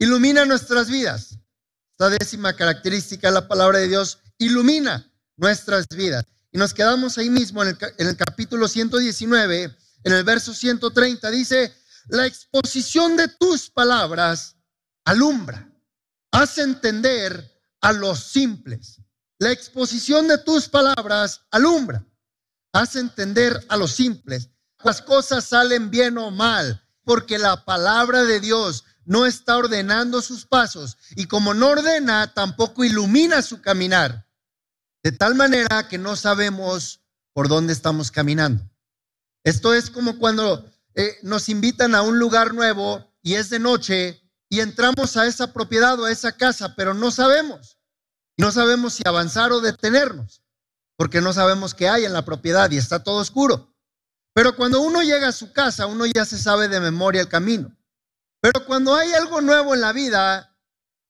ilumina 0.00 0.44
nuestras 0.44 0.90
vidas. 0.90 1.38
Esta 1.92 2.10
décima 2.10 2.56
característica 2.56 3.28
de 3.28 3.34
la 3.34 3.46
palabra 3.46 3.78
de 3.78 3.86
Dios 3.86 4.18
ilumina 4.36 5.08
nuestras 5.36 5.86
vidas. 5.86 6.24
Y 6.50 6.58
nos 6.58 6.74
quedamos 6.74 7.18
ahí 7.18 7.30
mismo 7.30 7.62
en 7.62 7.68
el, 7.68 7.78
en 7.98 8.08
el 8.08 8.16
capítulo 8.16 8.66
119, 8.66 9.76
en 10.02 10.12
el 10.12 10.24
verso 10.24 10.52
130, 10.52 11.30
dice, 11.30 11.72
la 12.08 12.26
exposición 12.26 13.16
de 13.16 13.28
tus 13.28 13.70
palabras 13.70 14.56
alumbra, 15.04 15.72
hace 16.32 16.62
entender 16.62 17.48
a 17.80 17.92
los 17.92 18.18
simples. 18.18 19.00
La 19.38 19.52
exposición 19.52 20.26
de 20.26 20.38
tus 20.38 20.68
palabras 20.68 21.42
alumbra, 21.52 22.04
hace 22.72 22.98
entender 22.98 23.64
a 23.68 23.76
los 23.76 23.92
simples. 23.92 24.48
Las 24.82 25.02
cosas 25.02 25.44
salen 25.44 25.90
bien 25.90 26.16
o 26.18 26.30
mal, 26.30 26.82
porque 27.04 27.38
la 27.38 27.64
palabra 27.64 28.24
de 28.24 28.40
Dios 28.40 28.84
no 29.04 29.26
está 29.26 29.56
ordenando 29.56 30.22
sus 30.22 30.46
pasos 30.46 30.96
y 31.16 31.26
como 31.26 31.52
no 31.54 31.68
ordena, 31.68 32.32
tampoco 32.32 32.84
ilumina 32.84 33.42
su 33.42 33.60
caminar. 33.60 34.26
De 35.02 35.12
tal 35.12 35.34
manera 35.34 35.88
que 35.88 35.98
no 35.98 36.16
sabemos 36.16 37.00
por 37.32 37.48
dónde 37.48 37.72
estamos 37.72 38.10
caminando. 38.10 38.62
Esto 39.44 39.74
es 39.74 39.90
como 39.90 40.18
cuando 40.18 40.70
eh, 40.94 41.16
nos 41.22 41.48
invitan 41.48 41.94
a 41.94 42.02
un 42.02 42.18
lugar 42.18 42.54
nuevo 42.54 43.10
y 43.22 43.34
es 43.34 43.50
de 43.50 43.58
noche 43.58 44.22
y 44.48 44.60
entramos 44.60 45.16
a 45.16 45.26
esa 45.26 45.52
propiedad 45.52 45.98
o 45.98 46.04
a 46.04 46.10
esa 46.10 46.32
casa, 46.32 46.74
pero 46.74 46.94
no 46.94 47.10
sabemos. 47.10 47.78
No 48.36 48.52
sabemos 48.52 48.94
si 48.94 49.02
avanzar 49.06 49.52
o 49.52 49.60
detenernos, 49.60 50.42
porque 50.96 51.20
no 51.20 51.32
sabemos 51.32 51.74
qué 51.74 51.88
hay 51.88 52.04
en 52.04 52.12
la 52.12 52.24
propiedad 52.24 52.70
y 52.70 52.76
está 52.76 53.02
todo 53.02 53.18
oscuro. 53.18 53.69
Pero 54.40 54.56
cuando 54.56 54.80
uno 54.80 55.02
llega 55.02 55.28
a 55.28 55.32
su 55.32 55.52
casa, 55.52 55.84
uno 55.84 56.06
ya 56.06 56.24
se 56.24 56.38
sabe 56.38 56.68
de 56.68 56.80
memoria 56.80 57.20
el 57.20 57.28
camino. 57.28 57.76
Pero 58.40 58.64
cuando 58.64 58.94
hay 58.94 59.12
algo 59.12 59.42
nuevo 59.42 59.74
en 59.74 59.82
la 59.82 59.92
vida, 59.92 60.56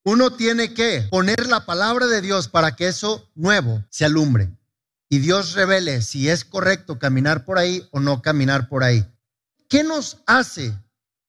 uno 0.02 0.32
tiene 0.32 0.74
que 0.74 1.06
poner 1.12 1.46
la 1.46 1.64
palabra 1.64 2.08
de 2.08 2.22
Dios 2.22 2.48
para 2.48 2.74
que 2.74 2.88
eso 2.88 3.30
nuevo 3.36 3.84
se 3.88 4.04
alumbre. 4.04 4.50
Y 5.08 5.20
Dios 5.20 5.52
revele 5.52 6.02
si 6.02 6.28
es 6.28 6.44
correcto 6.44 6.98
caminar 6.98 7.44
por 7.44 7.58
ahí 7.58 7.88
o 7.92 8.00
no 8.00 8.20
caminar 8.20 8.68
por 8.68 8.82
ahí. 8.82 9.06
¿Qué 9.68 9.84
nos 9.84 10.16
hace 10.26 10.76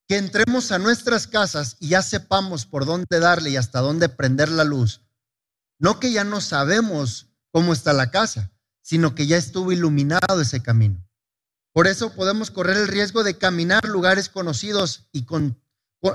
que 0.08 0.17
entremos 0.17 0.72
a 0.72 0.79
nuestras 0.79 1.27
casas 1.27 1.77
y 1.79 1.89
ya 1.89 2.01
sepamos 2.01 2.65
por 2.65 2.88
dónde 2.88 3.20
darle 3.20 3.51
y 3.51 3.58
hasta 3.58 3.79
dónde 3.79 4.10
prender 4.10 4.50
la 4.50 4.63
luz. 4.63 5.01
No 5.77 6.00
que 6.00 6.12
ya 6.12 6.24
no 6.24 6.41
sabemos 6.41 7.27
cómo 7.51 7.74
está 7.74 7.93
la 7.93 8.10
casa, 8.10 8.50
sino 8.81 9.13
que 9.13 9.27
ya 9.27 9.38
estuvo 9.38 9.72
iluminado 9.72 10.41
ese 10.41 10.63
camino. 10.63 11.05
Por 11.74 11.88
eso 11.88 12.13
podemos 12.13 12.51
correr 12.51 12.78
el 12.78 12.88
riesgo 12.88 13.24
de 13.24 13.38
caminar 13.38 13.86
lugares 13.86 14.28
conocidos 14.28 15.08
y 15.12 15.24
con, 15.24 15.58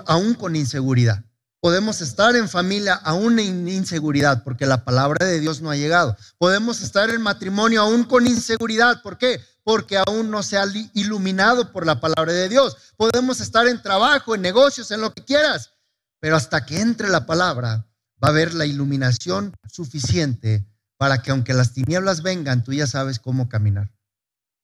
aún 0.06 0.34
con 0.34 0.54
inseguridad. 0.54 1.24
Podemos 1.60 2.02
estar 2.02 2.36
en 2.36 2.48
familia 2.48 2.94
aún 2.94 3.38
en 3.38 3.66
inseguridad 3.66 4.44
porque 4.44 4.66
la 4.66 4.84
palabra 4.84 5.26
de 5.26 5.40
Dios 5.40 5.62
no 5.62 5.70
ha 5.70 5.76
llegado. 5.76 6.16
Podemos 6.38 6.82
estar 6.82 7.10
en 7.10 7.22
matrimonio 7.22 7.80
aún 7.80 8.04
con 8.04 8.26
inseguridad. 8.26 9.02
¿Por 9.02 9.16
qué? 9.16 9.40
Porque 9.64 9.96
aún 9.96 10.30
no 10.30 10.42
se 10.42 10.58
ha 10.58 10.64
iluminado 10.92 11.72
por 11.72 11.86
la 11.86 11.98
palabra 12.00 12.32
de 12.32 12.48
Dios. 12.48 12.76
Podemos 12.96 13.40
estar 13.40 13.66
en 13.66 13.82
trabajo, 13.82 14.34
en 14.34 14.42
negocios, 14.42 14.90
en 14.90 15.00
lo 15.00 15.12
que 15.12 15.24
quieras. 15.24 15.72
Pero 16.20 16.36
hasta 16.36 16.66
que 16.66 16.80
entre 16.80 17.08
la 17.08 17.26
palabra 17.26 17.88
va 18.22 18.28
a 18.28 18.30
haber 18.30 18.54
la 18.54 18.66
iluminación 18.66 19.54
suficiente 19.70 20.66
para 20.98 21.22
que 21.22 21.30
aunque 21.30 21.54
las 21.54 21.72
tinieblas 21.72 22.22
vengan, 22.22 22.62
tú 22.62 22.74
ya 22.74 22.86
sabes 22.86 23.18
cómo 23.18 23.48
caminar. 23.48 23.95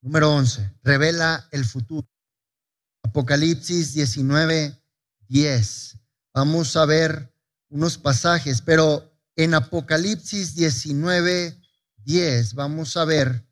Número 0.02 0.32
11. 0.32 0.78
Revela 0.82 1.48
el 1.52 1.64
futuro. 1.64 2.08
Apocalipsis 3.04 3.94
19, 3.94 4.76
10. 5.28 5.98
Vamos 6.34 6.76
a 6.76 6.84
ver 6.86 7.32
unos 7.68 7.98
pasajes, 7.98 8.62
pero 8.62 9.16
en 9.36 9.54
Apocalipsis 9.54 10.56
19, 10.56 11.56
10 12.04 12.54
vamos 12.54 12.96
a 12.96 13.04
ver 13.04 13.46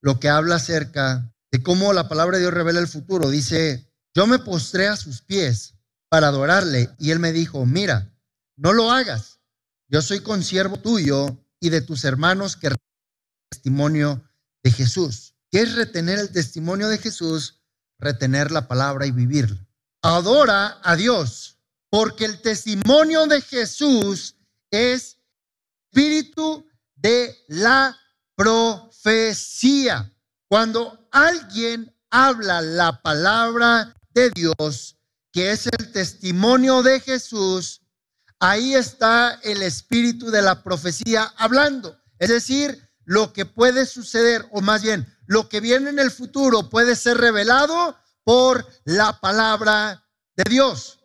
lo 0.00 0.18
que 0.18 0.30
habla 0.30 0.56
acerca 0.56 1.34
de 1.52 1.62
cómo 1.62 1.92
la 1.92 2.08
palabra 2.08 2.38
de 2.38 2.44
Dios 2.44 2.54
revela 2.54 2.80
el 2.80 2.88
futuro. 2.88 3.28
Dice, 3.28 3.92
yo 4.14 4.26
me 4.26 4.38
postré 4.38 4.88
a 4.88 4.96
sus 4.96 5.20
pies 5.20 5.74
para 6.08 6.28
adorarle 6.28 6.90
y 6.98 7.10
él 7.10 7.18
me 7.18 7.32
dijo, 7.32 7.66
mira, 7.66 8.10
no 8.56 8.72
lo 8.72 8.90
hagas. 8.90 9.40
Yo 9.88 10.00
soy 10.00 10.20
consiervo 10.20 10.78
tuyo 10.78 11.44
y 11.60 11.68
de 11.68 11.82
tus 11.82 12.04
hermanos 12.04 12.56
que 12.56 12.70
testimonio 13.50 14.22
de 14.62 14.70
Jesús. 14.70 15.34
¿Qué 15.50 15.62
es 15.62 15.74
retener 15.74 16.18
el 16.18 16.30
testimonio 16.30 16.88
de 16.88 16.98
Jesús? 16.98 17.60
Retener 17.98 18.50
la 18.50 18.68
palabra 18.68 19.06
y 19.06 19.10
vivirla. 19.10 19.66
Adora 20.02 20.78
a 20.82 20.96
Dios 20.96 21.58
porque 21.90 22.24
el 22.24 22.40
testimonio 22.40 23.26
de 23.26 23.40
Jesús 23.40 24.36
es 24.70 25.18
espíritu 25.90 26.66
de 26.94 27.36
la 27.48 27.96
profecía. 28.36 30.12
Cuando 30.48 31.08
alguien 31.10 31.94
habla 32.10 32.60
la 32.60 33.02
palabra 33.02 33.94
de 34.10 34.30
Dios, 34.30 34.96
que 35.32 35.52
es 35.52 35.66
el 35.66 35.92
testimonio 35.92 36.82
de 36.82 37.00
Jesús, 37.00 37.82
ahí 38.38 38.74
está 38.74 39.40
el 39.42 39.62
espíritu 39.62 40.30
de 40.30 40.42
la 40.42 40.62
profecía 40.62 41.24
hablando. 41.36 42.00
Es 42.18 42.28
decir, 42.28 42.88
lo 43.04 43.32
que 43.32 43.46
puede 43.46 43.86
suceder, 43.86 44.46
o 44.52 44.60
más 44.60 44.82
bien, 44.82 45.06
lo 45.30 45.48
que 45.48 45.60
viene 45.60 45.90
en 45.90 46.00
el 46.00 46.10
futuro 46.10 46.68
puede 46.68 46.96
ser 46.96 47.18
revelado 47.18 47.96
por 48.24 48.66
la 48.82 49.20
palabra 49.20 50.04
de 50.34 50.42
Dios. 50.50 50.98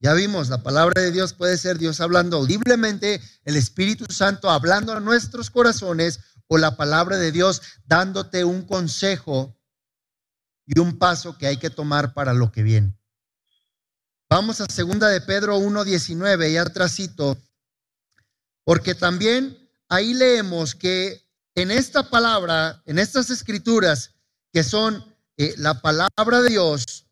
Ya 0.00 0.14
vimos, 0.14 0.48
la 0.48 0.64
palabra 0.64 1.00
de 1.00 1.12
Dios 1.12 1.32
puede 1.32 1.56
ser 1.56 1.78
Dios 1.78 2.00
hablando 2.00 2.38
audiblemente, 2.38 3.22
el 3.44 3.54
Espíritu 3.54 4.12
Santo 4.12 4.50
hablando 4.50 4.92
a 4.92 4.98
nuestros 4.98 5.48
corazones 5.48 6.18
o 6.48 6.58
la 6.58 6.76
palabra 6.76 7.18
de 7.18 7.30
Dios 7.30 7.62
dándote 7.84 8.42
un 8.42 8.62
consejo 8.62 9.56
y 10.66 10.80
un 10.80 10.98
paso 10.98 11.38
que 11.38 11.46
hay 11.46 11.58
que 11.58 11.70
tomar 11.70 12.12
para 12.14 12.34
lo 12.34 12.50
que 12.50 12.64
viene. 12.64 12.98
Vamos 14.28 14.60
a 14.60 14.66
segunda 14.66 15.06
de 15.06 15.20
Pedro 15.20 15.56
1:19 15.56 16.50
y 16.50 16.56
atrásito, 16.56 17.40
porque 18.64 18.96
también 18.96 19.56
ahí 19.88 20.14
leemos 20.14 20.74
que 20.74 21.29
en 21.60 21.70
esta 21.70 22.08
palabra, 22.08 22.82
en 22.86 22.98
estas 22.98 23.28
escrituras 23.30 24.12
que 24.52 24.64
son 24.64 25.04
eh, 25.36 25.54
la 25.58 25.80
palabra 25.80 26.40
de 26.40 26.50
Dios, 26.50 27.06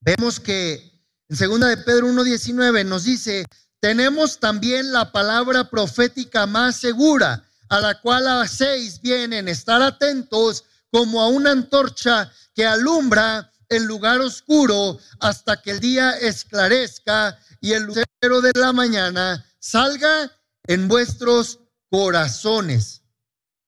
vemos 0.00 0.40
que 0.40 1.02
en 1.28 1.36
segunda 1.36 1.68
de 1.68 1.76
Pedro 1.76 2.08
1.19 2.08 2.84
nos 2.86 3.04
dice, 3.04 3.44
tenemos 3.80 4.40
también 4.40 4.92
la 4.92 5.12
palabra 5.12 5.68
profética 5.68 6.46
más 6.46 6.76
segura, 6.76 7.44
a 7.68 7.80
la 7.80 8.00
cual 8.00 8.26
hacéis 8.28 9.00
bien 9.00 9.32
en 9.32 9.48
estar 9.48 9.82
atentos 9.82 10.64
como 10.90 11.20
a 11.20 11.28
una 11.28 11.50
antorcha 11.50 12.30
que 12.54 12.64
alumbra 12.64 13.52
el 13.68 13.84
lugar 13.84 14.20
oscuro 14.20 14.98
hasta 15.20 15.60
que 15.60 15.72
el 15.72 15.80
día 15.80 16.12
esclarezca 16.12 17.38
y 17.60 17.72
el 17.72 17.84
lucero 17.84 18.40
de 18.40 18.52
la 18.54 18.72
mañana 18.72 19.44
salga 19.58 20.30
en 20.66 20.88
vuestros 20.88 21.58
corazones. 21.90 23.03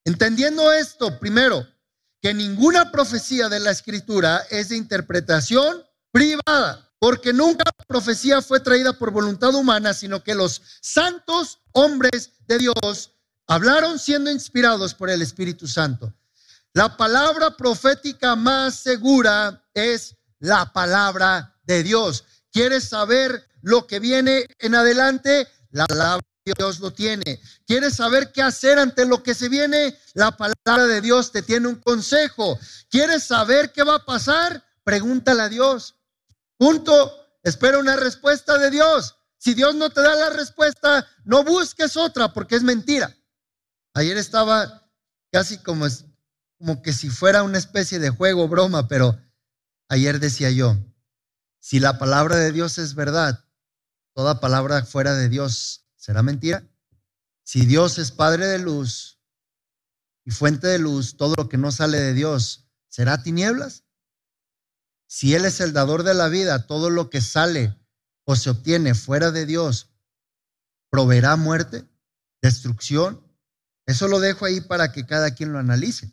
Entendiendo 0.06 0.72
esto, 0.72 1.18
primero, 1.18 1.66
que 2.22 2.32
ninguna 2.32 2.92
profecía 2.92 3.48
de 3.48 3.58
la 3.58 3.72
escritura 3.72 4.40
es 4.50 4.68
de 4.68 4.76
interpretación 4.76 5.84
privada, 6.12 6.88
porque 7.00 7.32
nunca 7.32 7.64
la 7.66 7.84
profecía 7.88 8.40
fue 8.40 8.60
traída 8.60 8.92
por 8.92 9.10
voluntad 9.10 9.52
humana, 9.52 9.92
sino 9.94 10.22
que 10.22 10.36
los 10.36 10.62
santos 10.80 11.58
hombres 11.72 12.30
de 12.46 12.58
Dios 12.58 13.10
hablaron 13.48 13.98
siendo 13.98 14.30
inspirados 14.30 14.94
por 14.94 15.10
el 15.10 15.22
Espíritu 15.22 15.66
Santo. 15.66 16.14
La 16.72 16.96
palabra 16.96 17.56
profética 17.56 18.36
más 18.36 18.76
segura 18.76 19.68
es 19.75 20.14
la 20.38 20.72
palabra 20.72 21.58
de 21.64 21.82
Dios. 21.82 22.25
¿Quieres 22.52 22.88
saber 22.88 23.44
lo 23.60 23.88
que 23.88 23.98
viene 23.98 24.46
en 24.60 24.76
adelante? 24.76 25.48
La 25.72 25.86
palabra 25.86 26.25
Dios 26.53 26.81
lo 26.81 26.93
tiene. 26.93 27.41
¿Quieres 27.67 27.97
saber 27.97 28.33
qué 28.33 28.43
hacer 28.43 28.79
ante 28.79 29.05
lo 29.05 29.23
que 29.23 29.35
se 29.35 29.49
viene? 29.49 29.99
La 30.15 30.37
palabra 30.37 30.87
de 30.87 31.00
Dios 31.00 31.33
te 31.33 31.43
tiene 31.43 31.69
un 31.69 31.76
consejo. 31.76 32.59
¿Quieres 32.88 33.25
saber 33.25 33.73
qué 33.73 33.83
va 33.83 33.97
a 33.97 34.05
pasar? 34.05 34.65
Pregúntale 34.85 35.43
a 35.43 35.49
Dios. 35.49 35.97
Punto. 36.57 37.23
Espera 37.43 37.79
una 37.79 37.97
respuesta 37.97 38.59
de 38.59 38.71
Dios. 38.71 39.17
Si 39.38 39.55
Dios 39.55 39.75
no 39.76 39.91
te 39.91 40.00
da 40.00 40.15
la 40.17 40.31
respuesta, 40.31 41.07
no 41.25 41.45
busques 41.45 41.97
otra 41.97 42.33
porque 42.33 42.57
es 42.57 42.62
mentira. 42.62 43.17
Ayer 43.95 44.17
estaba 44.17 44.91
casi 45.31 45.59
como, 45.59 45.87
como 46.59 46.83
que 46.83 46.93
si 46.93 47.09
fuera 47.09 47.45
una 47.45 47.59
especie 47.59 48.00
de 48.00 48.11
juego, 48.11 48.49
broma, 48.49 48.88
pero 48.88 49.17
ayer 49.88 50.19
decía 50.19 50.50
yo, 50.50 50.76
si 51.61 51.79
la 51.79 51.99
palabra 51.99 52.37
de 52.37 52.50
Dios 52.50 52.79
es 52.79 52.95
verdad, 52.95 53.45
toda 54.15 54.41
palabra 54.41 54.85
fuera 54.85 55.15
de 55.15 55.29
Dios 55.29 55.86
será 56.06 56.22
mentira. 56.22 56.64
Si 57.44 57.66
Dios 57.66 57.98
es 57.98 58.12
Padre 58.12 58.46
de 58.46 58.60
luz 58.60 59.18
y 60.25 60.30
fuente 60.30 60.68
de 60.68 60.78
luz, 60.78 61.16
todo 61.16 61.34
lo 61.36 61.48
que 61.48 61.58
no 61.58 61.72
sale 61.72 61.98
de 61.98 62.14
Dios 62.14 62.68
será 62.88 63.25
tinieblas. 63.25 63.82
Si 65.08 65.34
Él 65.34 65.44
es 65.44 65.60
el 65.60 65.72
dador 65.72 66.04
de 66.04 66.14
la 66.14 66.28
vida, 66.28 66.68
todo 66.68 66.90
lo 66.90 67.10
que 67.10 67.20
sale 67.20 67.76
o 68.25 68.36
se 68.36 68.50
obtiene 68.50 68.94
fuera 68.94 69.32
de 69.32 69.46
Dios 69.46 69.90
proveerá 70.90 71.34
muerte, 71.34 71.88
destrucción, 72.40 73.20
eso 73.84 74.06
lo 74.06 74.20
dejo 74.20 74.44
ahí 74.44 74.60
para 74.60 74.92
que 74.92 75.06
cada 75.06 75.34
quien 75.34 75.52
lo 75.52 75.58
analice. 75.58 76.12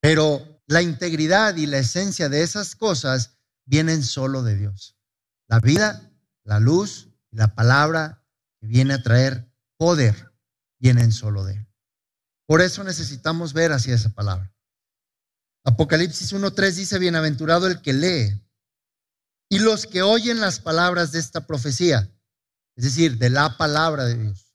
Pero 0.00 0.62
la 0.66 0.80
integridad 0.80 1.56
y 1.56 1.66
la 1.66 1.78
esencia 1.78 2.30
de 2.30 2.42
esas 2.42 2.76
cosas 2.76 3.36
vienen 3.66 4.02
solo 4.02 4.42
de 4.42 4.56
Dios. 4.56 4.96
La 5.48 5.60
vida, 5.60 6.10
la 6.44 6.60
luz 6.60 7.12
la 7.32 7.54
palabra 7.54 8.21
que 8.62 8.68
viene 8.68 8.94
a 8.94 9.02
traer 9.02 9.52
poder 9.76 10.32
vienen 10.78 11.10
solo 11.12 11.44
de 11.44 11.56
Él. 11.56 11.66
Por 12.46 12.62
eso 12.62 12.84
necesitamos 12.84 13.52
ver 13.52 13.72
hacia 13.72 13.94
esa 13.94 14.14
palabra. 14.14 14.50
Apocalipsis 15.64 16.32
1.3 16.32 16.72
dice, 16.72 16.98
bienaventurado 16.98 17.66
el 17.66 17.82
que 17.82 17.92
lee 17.92 18.42
y 19.50 19.58
los 19.58 19.86
que 19.86 20.00
oyen 20.02 20.40
las 20.40 20.60
palabras 20.60 21.12
de 21.12 21.18
esta 21.18 21.46
profecía, 21.46 22.10
es 22.76 22.84
decir, 22.84 23.18
de 23.18 23.28
la 23.28 23.58
palabra 23.58 24.04
de 24.06 24.16
Dios 24.16 24.52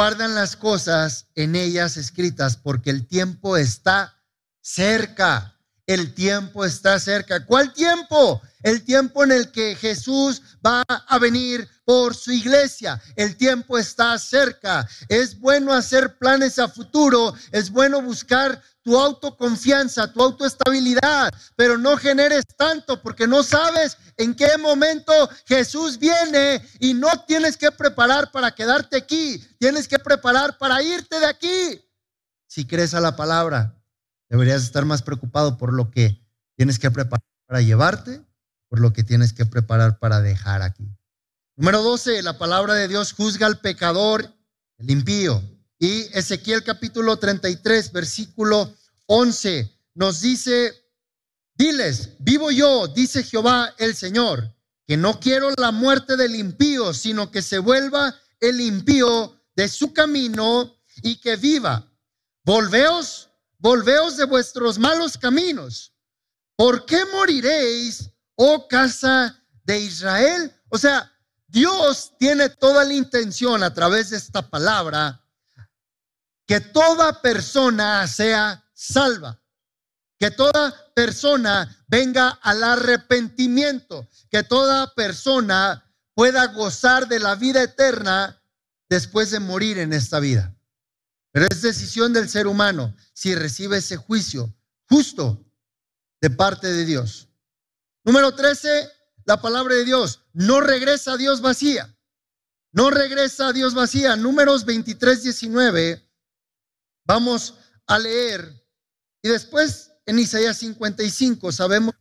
guardan 0.00 0.34
las 0.34 0.56
cosas 0.56 1.26
en 1.34 1.54
ellas 1.54 1.98
escritas, 1.98 2.56
porque 2.56 2.88
el 2.88 3.06
tiempo 3.06 3.58
está 3.58 4.16
cerca. 4.62 5.60
El 5.86 6.14
tiempo 6.14 6.64
está 6.64 6.98
cerca. 6.98 7.44
¿Cuál 7.44 7.74
tiempo? 7.74 8.40
El 8.62 8.82
tiempo 8.82 9.24
en 9.24 9.32
el 9.32 9.50
que 9.52 9.76
Jesús 9.76 10.40
va 10.66 10.82
a 10.88 11.18
venir 11.18 11.68
por 11.90 12.14
su 12.14 12.30
iglesia. 12.30 13.02
El 13.16 13.36
tiempo 13.36 13.76
está 13.76 14.16
cerca. 14.16 14.88
Es 15.08 15.36
bueno 15.36 15.72
hacer 15.72 16.18
planes 16.18 16.60
a 16.60 16.68
futuro. 16.68 17.34
Es 17.50 17.68
bueno 17.68 18.00
buscar 18.00 18.62
tu 18.80 18.96
autoconfianza, 18.96 20.12
tu 20.12 20.22
autoestabilidad, 20.22 21.34
pero 21.56 21.78
no 21.78 21.96
generes 21.96 22.44
tanto 22.56 23.02
porque 23.02 23.26
no 23.26 23.42
sabes 23.42 23.96
en 24.16 24.36
qué 24.36 24.56
momento 24.56 25.12
Jesús 25.46 25.98
viene 25.98 26.64
y 26.78 26.94
no 26.94 27.08
tienes 27.26 27.56
que 27.56 27.72
preparar 27.72 28.30
para 28.30 28.52
quedarte 28.52 28.96
aquí, 28.96 29.44
tienes 29.58 29.88
que 29.88 29.98
preparar 29.98 30.58
para 30.58 30.80
irte 30.84 31.18
de 31.18 31.26
aquí. 31.26 31.84
Si 32.46 32.68
crees 32.68 32.94
a 32.94 33.00
la 33.00 33.16
palabra, 33.16 33.82
deberías 34.28 34.62
estar 34.62 34.84
más 34.84 35.02
preocupado 35.02 35.58
por 35.58 35.72
lo 35.72 35.90
que 35.90 36.24
tienes 36.56 36.78
que 36.78 36.92
preparar 36.92 37.26
para 37.46 37.62
llevarte, 37.62 38.24
por 38.68 38.78
lo 38.78 38.92
que 38.92 39.02
tienes 39.02 39.32
que 39.32 39.44
preparar 39.44 39.98
para 39.98 40.20
dejar 40.20 40.62
aquí. 40.62 40.88
Número 41.60 41.82
12, 41.82 42.22
la 42.22 42.38
palabra 42.38 42.72
de 42.72 42.88
Dios 42.88 43.12
juzga 43.12 43.46
al 43.46 43.60
pecador, 43.60 44.34
el 44.78 44.90
impío. 44.90 45.42
Y 45.78 46.04
Ezequiel 46.16 46.64
capítulo 46.64 47.18
33, 47.18 47.92
versículo 47.92 48.74
11, 49.04 49.70
nos 49.92 50.22
dice, 50.22 50.72
diles, 51.54 52.16
vivo 52.18 52.50
yo, 52.50 52.88
dice 52.88 53.24
Jehová 53.24 53.74
el 53.76 53.94
Señor, 53.94 54.56
que 54.86 54.96
no 54.96 55.20
quiero 55.20 55.50
la 55.58 55.70
muerte 55.70 56.16
del 56.16 56.34
impío, 56.34 56.94
sino 56.94 57.30
que 57.30 57.42
se 57.42 57.58
vuelva 57.58 58.18
el 58.40 58.58
impío 58.62 59.38
de 59.54 59.68
su 59.68 59.92
camino 59.92 60.78
y 61.02 61.20
que 61.20 61.36
viva. 61.36 61.92
Volveos, 62.42 63.28
volveos 63.58 64.16
de 64.16 64.24
vuestros 64.24 64.78
malos 64.78 65.18
caminos. 65.18 65.92
¿Por 66.56 66.86
qué 66.86 67.04
moriréis, 67.12 68.08
oh 68.34 68.66
casa 68.66 69.38
de 69.64 69.78
Israel? 69.78 70.50
O 70.70 70.78
sea, 70.78 71.12
Dios 71.50 72.12
tiene 72.18 72.48
toda 72.48 72.84
la 72.84 72.94
intención 72.94 73.62
a 73.62 73.74
través 73.74 74.10
de 74.10 74.16
esta 74.16 74.48
palabra 74.48 75.20
que 76.46 76.60
toda 76.60 77.20
persona 77.20 78.06
sea 78.06 78.64
salva, 78.72 79.42
que 80.18 80.30
toda 80.30 80.92
persona 80.94 81.84
venga 81.88 82.28
al 82.42 82.62
arrepentimiento, 82.62 84.08
que 84.30 84.42
toda 84.44 84.94
persona 84.94 85.84
pueda 86.14 86.46
gozar 86.46 87.08
de 87.08 87.18
la 87.18 87.34
vida 87.34 87.62
eterna 87.62 88.40
después 88.88 89.30
de 89.30 89.40
morir 89.40 89.78
en 89.78 89.92
esta 89.92 90.20
vida. 90.20 90.54
Pero 91.32 91.46
es 91.50 91.62
decisión 91.62 92.12
del 92.12 92.28
ser 92.28 92.46
humano 92.46 92.94
si 93.12 93.34
recibe 93.34 93.78
ese 93.78 93.96
juicio 93.96 94.54
justo 94.88 95.44
de 96.20 96.30
parte 96.30 96.68
de 96.68 96.84
Dios. 96.84 97.28
Número 98.04 98.34
13, 98.34 98.90
la 99.24 99.40
palabra 99.40 99.74
de 99.74 99.84
Dios. 99.84 100.19
No 100.32 100.60
regresa 100.60 101.12
a 101.12 101.16
Dios 101.16 101.40
vacía. 101.40 101.96
No 102.72 102.90
regresa 102.90 103.48
a 103.48 103.52
Dios 103.52 103.74
vacía. 103.74 104.16
Números 104.16 104.64
23, 104.64 105.22
19 105.22 106.10
Vamos 107.10 107.54
a 107.88 107.98
leer. 107.98 108.64
Y 109.20 109.28
después 109.28 109.90
en 110.06 110.20
Isaías 110.20 110.58
55, 110.58 111.50
sabemos, 111.50 111.92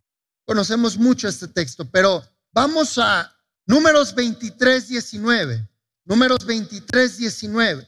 conocemos 0.46 0.98
mucho 0.98 1.28
este 1.28 1.48
texto, 1.48 1.90
pero 1.90 2.24
vamos 2.52 2.96
a 3.00 3.36
números 3.66 4.14
23, 4.14 4.88
19. 4.88 5.68
Números 6.06 6.46
23, 6.46 7.18
19. 7.18 7.88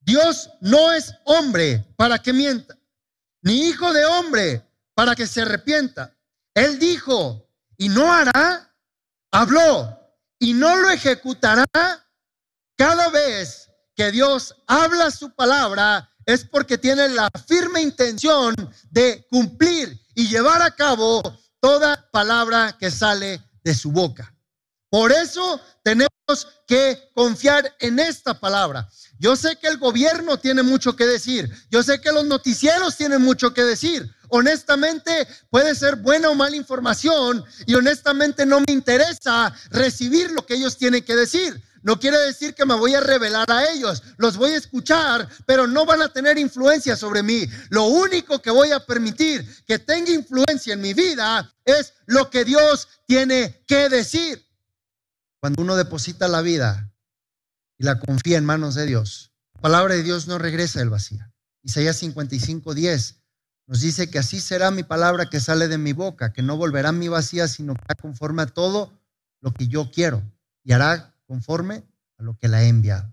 Dios 0.00 0.50
no 0.60 0.92
es 0.92 1.14
hombre 1.24 1.86
para 1.96 2.18
que 2.18 2.34
mienta, 2.34 2.78
ni 3.40 3.68
hijo 3.68 3.94
de 3.94 4.04
hombre 4.04 4.62
para 4.94 5.14
que 5.14 5.26
se 5.26 5.40
arrepienta. 5.40 6.14
Él 6.52 6.78
dijo, 6.78 7.48
y 7.78 7.88
no 7.88 8.12
hará, 8.12 8.75
habló, 9.30 9.98
y 10.38 10.52
no 10.52 10.76
lo 10.76 10.90
ejecutará. 10.90 11.66
Cada 12.76 13.08
vez 13.08 13.70
que 13.94 14.12
Dios 14.12 14.54
habla 14.66 15.10
su 15.10 15.34
palabra, 15.34 16.10
es 16.26 16.44
porque 16.44 16.76
tiene 16.76 17.08
la 17.08 17.30
firme 17.46 17.80
intención 17.80 18.54
de 18.90 19.26
cumplir 19.30 19.98
y 20.14 20.28
llevar 20.28 20.60
a 20.60 20.74
cabo 20.74 21.22
toda 21.60 22.10
palabra 22.10 22.76
que 22.78 22.90
sale 22.90 23.40
de 23.62 23.74
su 23.74 23.92
boca. 23.92 24.32
Por 24.90 25.12
eso 25.12 25.60
tenemos 25.82 26.10
que 26.66 27.10
confiar 27.14 27.74
en 27.78 27.98
esta 27.98 28.38
palabra. 28.38 28.88
Yo 29.18 29.36
sé 29.36 29.56
que 29.56 29.68
el 29.68 29.78
gobierno 29.78 30.38
tiene 30.38 30.62
mucho 30.62 30.96
que 30.96 31.06
decir. 31.06 31.50
Yo 31.70 31.82
sé 31.82 32.00
que 32.00 32.12
los 32.12 32.24
noticieros 32.24 32.96
tienen 32.96 33.22
mucho 33.22 33.54
que 33.54 33.62
decir. 33.62 34.12
Honestamente, 34.28 35.26
puede 35.50 35.74
ser 35.74 35.96
buena 35.96 36.30
o 36.30 36.34
mala 36.34 36.56
información 36.56 37.44
y 37.66 37.74
honestamente 37.74 38.46
no 38.46 38.60
me 38.60 38.72
interesa 38.72 39.54
recibir 39.70 40.30
lo 40.30 40.44
que 40.44 40.54
ellos 40.54 40.76
tienen 40.76 41.04
que 41.04 41.14
decir. 41.14 41.62
No 41.82 42.00
quiere 42.00 42.18
decir 42.18 42.52
que 42.54 42.66
me 42.66 42.74
voy 42.74 42.94
a 42.94 43.00
revelar 43.00 43.48
a 43.48 43.70
ellos. 43.70 44.02
Los 44.16 44.36
voy 44.36 44.50
a 44.50 44.56
escuchar, 44.56 45.28
pero 45.46 45.68
no 45.68 45.86
van 45.86 46.02
a 46.02 46.12
tener 46.12 46.36
influencia 46.36 46.96
sobre 46.96 47.22
mí. 47.22 47.46
Lo 47.70 47.84
único 47.84 48.42
que 48.42 48.50
voy 48.50 48.72
a 48.72 48.84
permitir 48.84 49.46
que 49.64 49.78
tenga 49.78 50.10
influencia 50.10 50.74
en 50.74 50.80
mi 50.80 50.94
vida 50.94 51.48
es 51.64 51.94
lo 52.06 52.28
que 52.28 52.44
Dios 52.44 52.88
tiene 53.06 53.62
que 53.68 53.88
decir. 53.88 54.44
Cuando 55.38 55.62
uno 55.62 55.76
deposita 55.76 56.26
la 56.26 56.42
vida 56.42 56.92
y 57.78 57.84
la 57.84 58.00
confía 58.00 58.38
en 58.38 58.44
manos 58.44 58.74
de 58.74 58.86
Dios, 58.86 59.30
la 59.54 59.60
palabra 59.60 59.94
de 59.94 60.02
Dios 60.02 60.26
no 60.26 60.38
regresa 60.38 60.80
del 60.80 60.90
vacío. 60.90 61.24
Isaías 61.62 61.98
55, 61.98 62.74
10 62.74 63.25
nos 63.66 63.80
dice 63.80 64.10
que 64.10 64.18
así 64.18 64.40
será 64.40 64.70
mi 64.70 64.84
palabra 64.84 65.26
que 65.26 65.40
sale 65.40 65.66
de 65.68 65.78
mi 65.78 65.92
boca, 65.92 66.32
que 66.32 66.42
no 66.42 66.56
volverá 66.56 66.90
a 66.90 66.92
mi 66.92 67.08
vacía, 67.08 67.48
sino 67.48 67.74
que 67.74 67.94
conforme 68.00 68.42
a 68.42 68.46
todo 68.46 68.92
lo 69.40 69.52
que 69.52 69.66
yo 69.66 69.90
quiero 69.90 70.22
y 70.62 70.72
hará 70.72 71.14
conforme 71.26 71.84
a 72.18 72.22
lo 72.22 72.36
que 72.38 72.48
la 72.48 72.62
he 72.62 72.68
enviado. 72.68 73.12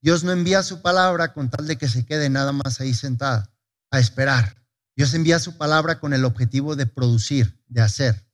Dios 0.00 0.24
no 0.24 0.32
envía 0.32 0.62
su 0.62 0.82
palabra 0.82 1.32
con 1.32 1.50
tal 1.50 1.66
de 1.66 1.78
que 1.78 1.88
se 1.88 2.04
quede 2.04 2.30
nada 2.30 2.52
más 2.52 2.80
ahí 2.80 2.94
sentada 2.94 3.52
a 3.90 3.98
esperar. 3.98 4.56
Dios 4.96 5.14
envía 5.14 5.38
su 5.38 5.56
palabra 5.56 6.00
con 6.00 6.12
el 6.12 6.24
objetivo 6.24 6.76
de 6.76 6.86
producir, 6.86 7.60
de 7.68 7.82
hacer. 7.82 8.26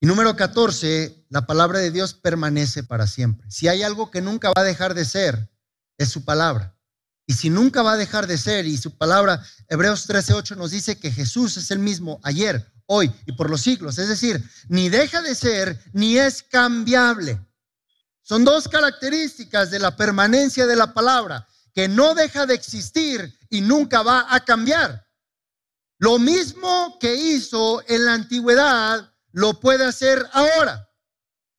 Y 0.00 0.06
número 0.06 0.36
14, 0.36 1.26
la 1.28 1.46
palabra 1.46 1.80
de 1.80 1.90
Dios 1.90 2.14
permanece 2.14 2.84
para 2.84 3.06
siempre. 3.06 3.50
Si 3.50 3.66
hay 3.66 3.82
algo 3.82 4.10
que 4.10 4.20
nunca 4.20 4.48
va 4.56 4.62
a 4.62 4.64
dejar 4.64 4.94
de 4.94 5.04
ser, 5.04 5.50
es 5.98 6.08
su 6.08 6.24
palabra. 6.24 6.77
Y 7.28 7.34
si 7.34 7.50
nunca 7.50 7.82
va 7.82 7.92
a 7.92 7.96
dejar 7.98 8.26
de 8.26 8.38
ser, 8.38 8.64
y 8.64 8.78
su 8.78 8.96
palabra, 8.96 9.44
Hebreos 9.68 10.08
13:8 10.08 10.56
nos 10.56 10.70
dice 10.70 10.98
que 10.98 11.12
Jesús 11.12 11.58
es 11.58 11.70
el 11.70 11.78
mismo 11.78 12.20
ayer, 12.24 12.72
hoy 12.86 13.12
y 13.26 13.32
por 13.32 13.50
los 13.50 13.60
siglos. 13.60 13.98
Es 13.98 14.08
decir, 14.08 14.42
ni 14.70 14.88
deja 14.88 15.20
de 15.20 15.34
ser, 15.34 15.78
ni 15.92 16.18
es 16.18 16.42
cambiable. 16.42 17.38
Son 18.22 18.46
dos 18.46 18.66
características 18.66 19.70
de 19.70 19.78
la 19.78 19.94
permanencia 19.94 20.66
de 20.66 20.74
la 20.74 20.94
palabra, 20.94 21.46
que 21.74 21.86
no 21.86 22.14
deja 22.14 22.46
de 22.46 22.54
existir 22.54 23.38
y 23.50 23.60
nunca 23.60 24.02
va 24.02 24.34
a 24.34 24.42
cambiar. 24.42 25.06
Lo 25.98 26.18
mismo 26.18 26.96
que 26.98 27.14
hizo 27.14 27.82
en 27.88 28.06
la 28.06 28.14
antigüedad, 28.14 29.12
lo 29.32 29.60
puede 29.60 29.84
hacer 29.84 30.26
ahora. 30.32 30.88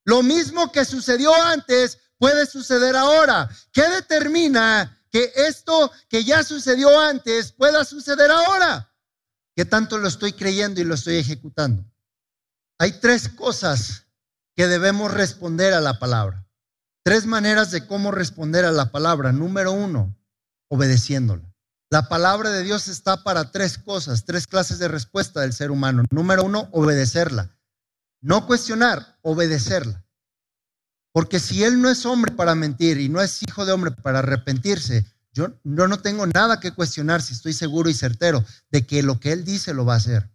Lo 0.03 0.23
mismo 0.23 0.71
que 0.71 0.83
sucedió 0.83 1.31
antes 1.43 1.99
puede 2.17 2.47
suceder 2.47 2.95
ahora. 2.95 3.47
¿Qué 3.71 3.87
determina 3.87 4.98
que 5.11 5.31
esto 5.35 5.91
que 6.09 6.23
ya 6.23 6.43
sucedió 6.43 6.99
antes 6.99 7.51
pueda 7.51 7.83
suceder 7.85 8.29
ahora? 8.31 8.93
¿Qué 9.55 9.65
tanto 9.65 9.97
lo 9.97 10.07
estoy 10.07 10.33
creyendo 10.33 10.79
y 10.79 10.83
lo 10.83 10.95
estoy 10.95 11.17
ejecutando? 11.17 11.83
Hay 12.77 12.93
tres 12.99 13.29
cosas 13.29 14.05
que 14.55 14.67
debemos 14.67 15.13
responder 15.13 15.73
a 15.73 15.81
la 15.81 15.99
palabra. 15.99 16.45
Tres 17.03 17.25
maneras 17.25 17.71
de 17.71 17.87
cómo 17.87 18.11
responder 18.11 18.65
a 18.65 18.71
la 18.71 18.91
palabra. 18.91 19.31
Número 19.31 19.71
uno, 19.71 20.15
obedeciéndola. 20.69 21.49
La 21.89 22.07
palabra 22.07 22.51
de 22.51 22.63
Dios 22.63 22.87
está 22.87 23.23
para 23.23 23.51
tres 23.51 23.77
cosas, 23.79 24.25
tres 24.25 24.45
clases 24.45 24.77
de 24.79 24.87
respuesta 24.87 25.41
del 25.41 25.53
ser 25.53 25.71
humano. 25.71 26.03
Número 26.11 26.43
uno, 26.43 26.69
obedecerla. 26.71 27.57
No 28.21 28.45
cuestionar, 28.45 29.17
obedecerla. 29.21 30.05
Porque 31.19 31.41
si 31.41 31.65
Él 31.65 31.81
no 31.81 31.89
es 31.89 32.05
hombre 32.05 32.31
para 32.31 32.55
mentir 32.55 32.97
y 32.97 33.09
no 33.09 33.19
es 33.19 33.43
hijo 33.43 33.65
de 33.65 33.73
hombre 33.73 33.91
para 33.91 34.19
arrepentirse, 34.19 35.05
yo, 35.33 35.49
no 35.65 36.01
tengo 36.01 36.25
nada 36.25 36.61
que 36.61 36.73
cuestionar 36.73 37.21
si 37.21 37.33
estoy 37.33 37.51
seguro 37.51 37.89
y 37.89 37.93
certero 37.93 38.45
de 38.69 38.87
que 38.87 39.03
lo 39.03 39.19
que 39.19 39.33
Él 39.33 39.43
dice 39.43 39.73
lo 39.73 39.83
va 39.83 39.95
a 39.95 39.97
hacer. 39.97 40.31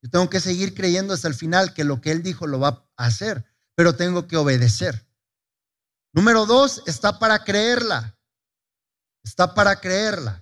Yo 0.00 0.10
tengo 0.10 0.30
que 0.30 0.38
seguir 0.38 0.74
creyendo 0.74 1.12
hasta 1.12 1.26
el 1.26 1.34
final 1.34 1.74
que 1.74 1.82
lo 1.82 2.00
que 2.00 2.12
Él 2.12 2.22
dijo 2.22 2.46
lo 2.46 2.60
va 2.60 2.86
a 2.96 3.06
hacer, 3.06 3.44
pero 3.74 3.96
tengo 3.96 4.28
que 4.28 4.36
obedecer. 4.36 5.08
Número 6.12 6.46
dos, 6.46 6.84
está 6.86 7.18
para 7.18 7.42
creerla. 7.42 8.16
Está 9.24 9.54
para 9.54 9.80
creerla. 9.80 10.40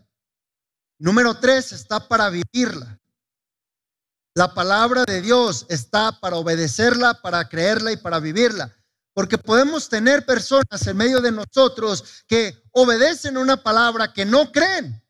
Número 0.99 1.33
tres, 1.41 1.73
está 1.73 2.07
para 2.07 2.29
vivirla. 2.29 3.01
La 4.35 4.53
palabra 4.53 5.05
de 5.07 5.23
Dios 5.23 5.65
está 5.71 6.21
para 6.21 6.37
obedecerla, 6.37 7.23
para 7.23 7.49
creerla 7.49 7.93
y 7.93 7.97
para 7.97 8.21
vivirla. 8.21 8.77
Porque 9.15 9.37
podemos 9.39 9.89
tener 9.89 10.25
personas 10.25 10.87
en 10.87 10.97
medio 10.97 11.21
de 11.21 11.33
nosotros 11.33 12.25
que 12.27 12.63
obedecen 12.71 13.37
una 13.37 13.63
palabra 13.63 14.13
que 14.13 14.25
no 14.25 14.51
creen 14.53 15.03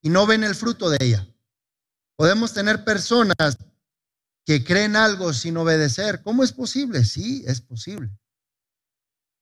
y 0.00 0.08
no 0.08 0.26
ven 0.26 0.44
el 0.44 0.54
fruto 0.54 0.88
de 0.88 0.98
ella. 1.00 1.26
Podemos 2.16 2.52
tener 2.52 2.84
personas 2.84 3.36
que 4.44 4.64
creen 4.64 4.96
algo 4.96 5.32
sin 5.34 5.56
obedecer. 5.58 6.22
¿Cómo 6.22 6.42
es 6.42 6.52
posible? 6.52 7.04
Sí, 7.04 7.44
es 7.46 7.60
posible. 7.60 8.10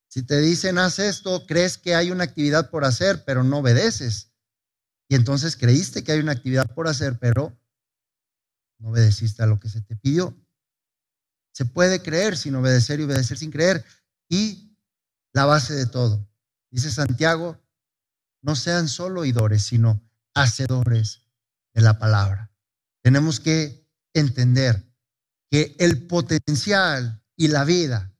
Si 0.08 0.22
te 0.22 0.40
dicen 0.40 0.78
haz 0.78 0.98
esto, 0.98 1.46
crees 1.46 1.78
que 1.78 1.94
hay 1.94 2.10
una 2.10 2.24
actividad 2.24 2.70
por 2.70 2.84
hacer, 2.84 3.24
pero 3.24 3.44
no 3.44 3.58
obedeces. 3.58 4.32
Y 5.08 5.14
entonces 5.14 5.56
creíste 5.56 6.02
que 6.02 6.12
hay 6.12 6.20
una 6.20 6.32
actividad 6.32 6.74
por 6.74 6.88
hacer, 6.88 7.18
pero 7.18 7.56
no 8.78 8.88
obedeciste 8.90 9.42
a 9.42 9.46
lo 9.46 9.60
que 9.60 9.68
se 9.68 9.80
te 9.80 9.94
pidió. 9.94 10.36
Se 11.56 11.64
puede 11.64 12.02
creer 12.02 12.36
sin 12.36 12.54
obedecer 12.54 13.00
y 13.00 13.04
obedecer 13.04 13.38
sin 13.38 13.50
creer. 13.50 13.82
Y 14.28 14.76
la 15.32 15.46
base 15.46 15.72
de 15.72 15.86
todo, 15.86 16.28
dice 16.70 16.90
Santiago, 16.90 17.58
no 18.42 18.54
sean 18.54 18.90
solo 18.90 19.22
oidores, 19.22 19.62
sino 19.62 20.06
hacedores 20.34 21.22
de 21.72 21.80
la 21.80 21.98
palabra. 21.98 22.52
Tenemos 23.02 23.40
que 23.40 23.88
entender 24.12 24.86
que 25.50 25.74
el 25.78 26.06
potencial 26.06 27.24
y 27.36 27.48
la 27.48 27.64
vida 27.64 28.14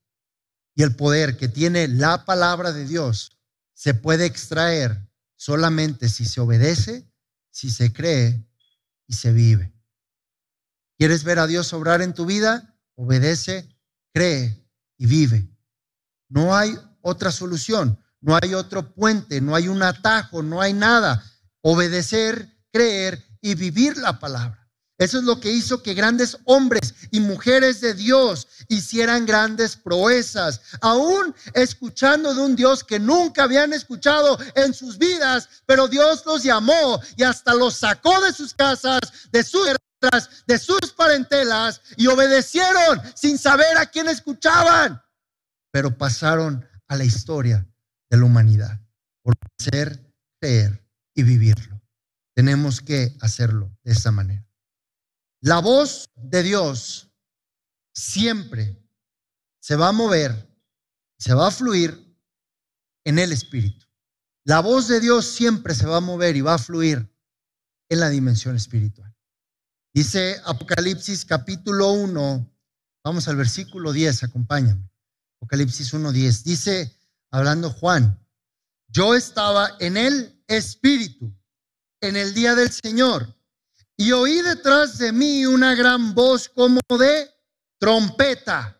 y 0.75 0.83
el 0.83 0.96
poder 0.96 1.37
que 1.37 1.49
tiene 1.49 1.88
la 1.88 2.25
palabra 2.25 2.72
de 2.72 2.87
Dios 2.87 3.37
se 3.75 3.92
puede 3.92 4.25
extraer 4.25 5.11
solamente 5.37 6.09
si 6.09 6.25
se 6.25 6.40
obedece, 6.40 7.07
si 7.51 7.68
se 7.68 7.92
cree 7.92 8.49
y 9.07 9.12
se 9.12 9.35
vive. 9.35 9.75
¿Quieres 10.96 11.22
ver 11.22 11.38
a 11.38 11.46
Dios 11.46 11.75
obrar 11.75 12.01
en 12.01 12.14
tu 12.14 12.25
vida? 12.25 12.72
Obedece, 12.97 13.69
cree 14.13 14.67
y 14.99 15.07
vive. 15.07 15.49
No 16.29 16.57
hay 16.57 16.77
otra 17.03 17.31
solución, 17.31 17.99
no 18.21 18.37
hay 18.43 18.55
otro 18.55 18.93
puente, 18.95 19.41
no 19.41 19.55
hay 19.55 19.69
un 19.69 19.83
atajo, 19.83 20.43
no 20.43 20.61
hay 20.61 20.73
nada. 20.73 21.25
Obedecer, 21.61 22.49
creer 22.73 23.25
y 23.41 23.55
vivir 23.55 23.97
la 23.99 24.19
palabra. 24.19 24.67
Eso 24.99 25.19
es 25.19 25.25
lo 25.25 25.39
que 25.41 25.51
hizo 25.53 25.83
que 25.83 25.93
grandes 25.93 26.39
hombres 26.45 26.95
y 27.11 27.21
mujeres 27.21 27.83
de 27.83 27.93
Dios 27.93 28.49
hicieran 28.69 29.27
grandes 29.27 29.77
proezas, 29.77 30.63
aún 30.81 31.35
escuchando 31.53 32.35
de 32.35 32.41
un 32.41 32.57
Dios 32.57 32.83
que 32.83 32.99
nunca 32.99 33.43
habían 33.43 33.75
escuchado 33.75 34.39
en 34.55 34.73
sus 34.73 34.97
vidas, 34.97 35.49
pero 35.67 35.87
Dios 35.87 36.25
los 36.25 36.43
llamó 36.43 36.99
y 37.17 37.25
hasta 37.25 37.53
los 37.53 37.75
sacó 37.75 38.23
de 38.23 38.33
sus 38.33 38.55
casas, 38.55 39.01
de 39.31 39.45
sus 39.45 39.69
de 40.47 40.59
sus 40.59 40.92
parentelas 40.97 41.81
y 41.97 42.07
obedecieron 42.07 43.01
sin 43.14 43.38
saber 43.38 43.79
a 43.79 43.87
quién 43.87 44.09
escuchaban, 44.09 45.03
pero 45.71 45.97
pasaron 45.97 46.66
a 46.88 46.97
la 46.97 47.05
historia 47.05 47.66
de 48.11 48.16
la 48.16 48.25
humanidad 48.25 48.81
por 49.23 49.35
ser, 49.59 50.12
creer 50.40 50.87
y 51.14 51.23
vivirlo. 51.23 51.81
Tenemos 52.35 52.81
que 52.81 53.16
hacerlo 53.21 53.77
de 53.83 53.92
esa 53.92 54.11
manera. 54.12 54.47
La 55.40 55.61
voz 55.61 56.11
de 56.14 56.42
Dios 56.42 57.11
siempre 57.95 58.83
se 59.61 59.77
va 59.77 59.88
a 59.88 59.92
mover, 59.92 60.49
se 61.19 61.35
va 61.35 61.49
a 61.49 61.51
fluir 61.51 62.16
en 63.05 63.19
el 63.19 63.33
Espíritu. 63.33 63.87
La 64.45 64.61
voz 64.61 64.87
de 64.88 65.01
Dios 65.01 65.27
siempre 65.27 65.75
se 65.75 65.87
va 65.87 65.97
a 65.97 66.01
mover 66.01 66.37
y 66.37 66.40
va 66.40 66.55
a 66.55 66.59
fluir 66.59 67.12
en 67.88 68.01
la 68.01 68.11
dimensión 68.11 68.55
espiritual. 68.57 69.06
Dice 69.97 70.39
Apocalipsis 70.45 71.25
capítulo 71.25 71.93
1, 71.93 72.55
vamos 73.03 73.29
al 73.29 73.37
versículo 73.37 73.95
10, 73.95 74.25
acompáñame. 74.25 74.91
Apocalipsis 75.41 75.91
1, 75.91 76.13
10. 76.13 76.45
Dice, 76.45 76.95
hablando 77.31 77.71
Juan, 77.71 78.23
yo 78.89 79.15
estaba 79.15 79.75
en 79.81 79.97
el 79.97 80.45
Espíritu 80.49 81.35
en 82.03 82.15
el 82.17 82.35
día 82.35 82.55
del 82.55 82.71
Señor 82.71 83.35
y 83.97 84.13
oí 84.13 84.43
detrás 84.43 84.99
de 84.99 85.13
mí 85.13 85.47
una 85.47 85.75
gran 85.75 86.15
voz 86.15 86.51
como 86.51 86.83
de 86.99 87.31
trompeta. 87.79 88.79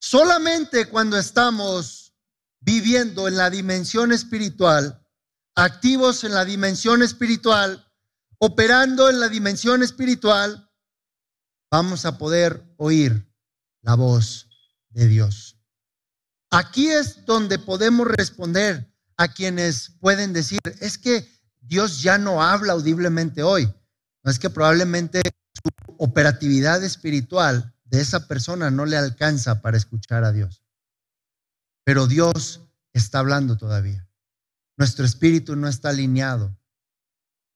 Solamente 0.00 0.88
cuando 0.88 1.16
estamos 1.16 2.12
viviendo 2.58 3.28
en 3.28 3.36
la 3.36 3.50
dimensión 3.50 4.10
espiritual, 4.10 5.06
activos 5.54 6.24
en 6.24 6.34
la 6.34 6.44
dimensión 6.44 7.04
espiritual, 7.04 7.88
operando 8.44 9.08
en 9.08 9.20
la 9.20 9.28
dimensión 9.28 9.84
espiritual, 9.84 10.68
vamos 11.70 12.04
a 12.04 12.18
poder 12.18 12.74
oír 12.76 13.32
la 13.82 13.94
voz 13.94 14.48
de 14.88 15.06
Dios. 15.06 15.56
Aquí 16.50 16.90
es 16.90 17.24
donde 17.24 17.60
podemos 17.60 18.08
responder 18.08 18.92
a 19.16 19.28
quienes 19.28 19.90
pueden 20.00 20.32
decir, 20.32 20.58
es 20.80 20.98
que 20.98 21.24
Dios 21.60 22.02
ya 22.02 22.18
no 22.18 22.42
habla 22.42 22.72
audiblemente 22.72 23.44
hoy. 23.44 23.72
No 24.24 24.30
es 24.32 24.40
que 24.40 24.50
probablemente 24.50 25.22
su 25.52 25.94
operatividad 25.98 26.82
espiritual 26.82 27.72
de 27.84 28.00
esa 28.00 28.26
persona 28.26 28.72
no 28.72 28.86
le 28.86 28.96
alcanza 28.96 29.62
para 29.62 29.76
escuchar 29.76 30.24
a 30.24 30.32
Dios. 30.32 30.64
Pero 31.84 32.08
Dios 32.08 32.60
está 32.92 33.20
hablando 33.20 33.56
todavía. 33.56 34.08
Nuestro 34.76 35.04
espíritu 35.04 35.54
no 35.54 35.68
está 35.68 35.90
alineado 35.90 36.58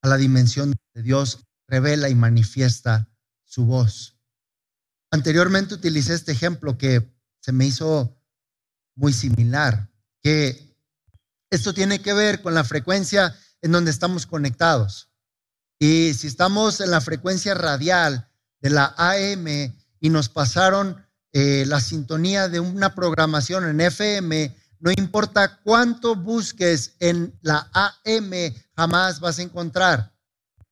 a 0.07 0.09
la 0.09 0.17
dimensión 0.17 0.73
de 0.95 1.03
Dios, 1.03 1.41
revela 1.67 2.09
y 2.09 2.15
manifiesta 2.15 3.09
su 3.45 3.67
voz. 3.67 4.17
Anteriormente 5.11 5.75
utilicé 5.75 6.15
este 6.15 6.31
ejemplo 6.31 6.79
que 6.79 7.13
se 7.41 7.51
me 7.53 7.67
hizo 7.67 8.17
muy 8.95 9.13
similar, 9.13 9.91
que 10.23 10.77
esto 11.51 11.75
tiene 11.75 12.01
que 12.01 12.13
ver 12.13 12.41
con 12.41 12.55
la 12.55 12.63
frecuencia 12.63 13.37
en 13.63 13.73
donde 13.73 13.91
estamos 13.91 14.27
conectados. 14.27 15.11
Y 15.79 16.15
si 16.15 16.29
estamos 16.29 16.81
en 16.81 16.93
la 16.93 17.01
frecuencia 17.01 17.55
radial 17.55 18.31
de 18.61 18.71
la 18.71 18.95
AM 18.97 19.47
y 20.01 20.11
nos 20.11 20.29
pasaron 20.29 21.05
eh, 21.33 21.65
la 21.67 21.81
sintonía 21.81 22.49
de 22.49 22.61
una 22.61 22.95
programación 22.95 23.69
en 23.69 23.81
FM, 23.81 24.57
no 24.79 24.91
importa 24.91 25.61
cuánto 25.63 26.15
busques 26.15 26.97
en 27.01 27.39
la 27.43 27.71
AM, 27.73 28.33
jamás 28.77 29.21
vas 29.21 29.39
a 29.39 29.43
encontrar 29.43 30.17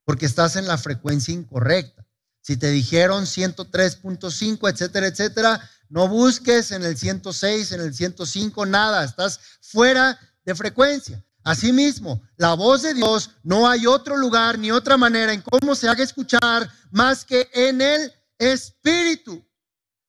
porque 0.04 0.26
estás 0.26 0.56
en 0.56 0.66
la 0.66 0.78
frecuencia 0.78 1.32
incorrecta. 1.34 2.06
Si 2.40 2.56
te 2.56 2.70
dijeron 2.70 3.24
103.5, 3.24 4.70
etcétera, 4.70 5.06
etcétera, 5.06 5.70
no 5.88 6.08
busques 6.08 6.72
en 6.72 6.84
el 6.84 6.96
106, 6.96 7.72
en 7.72 7.80
el 7.80 7.94
105, 7.94 8.66
nada, 8.66 9.04
estás 9.04 9.40
fuera 9.62 10.18
de 10.44 10.54
frecuencia. 10.54 11.24
Asimismo, 11.42 12.22
la 12.36 12.54
voz 12.54 12.82
de 12.82 12.94
Dios 12.94 13.30
no 13.42 13.68
hay 13.68 13.86
otro 13.86 14.16
lugar 14.16 14.58
ni 14.58 14.70
otra 14.70 14.96
manera 14.96 15.32
en 15.32 15.42
cómo 15.42 15.74
se 15.74 15.88
haga 15.88 16.02
escuchar 16.02 16.70
más 16.90 17.24
que 17.24 17.48
en 17.52 17.80
el 17.80 18.12
Espíritu. 18.38 19.46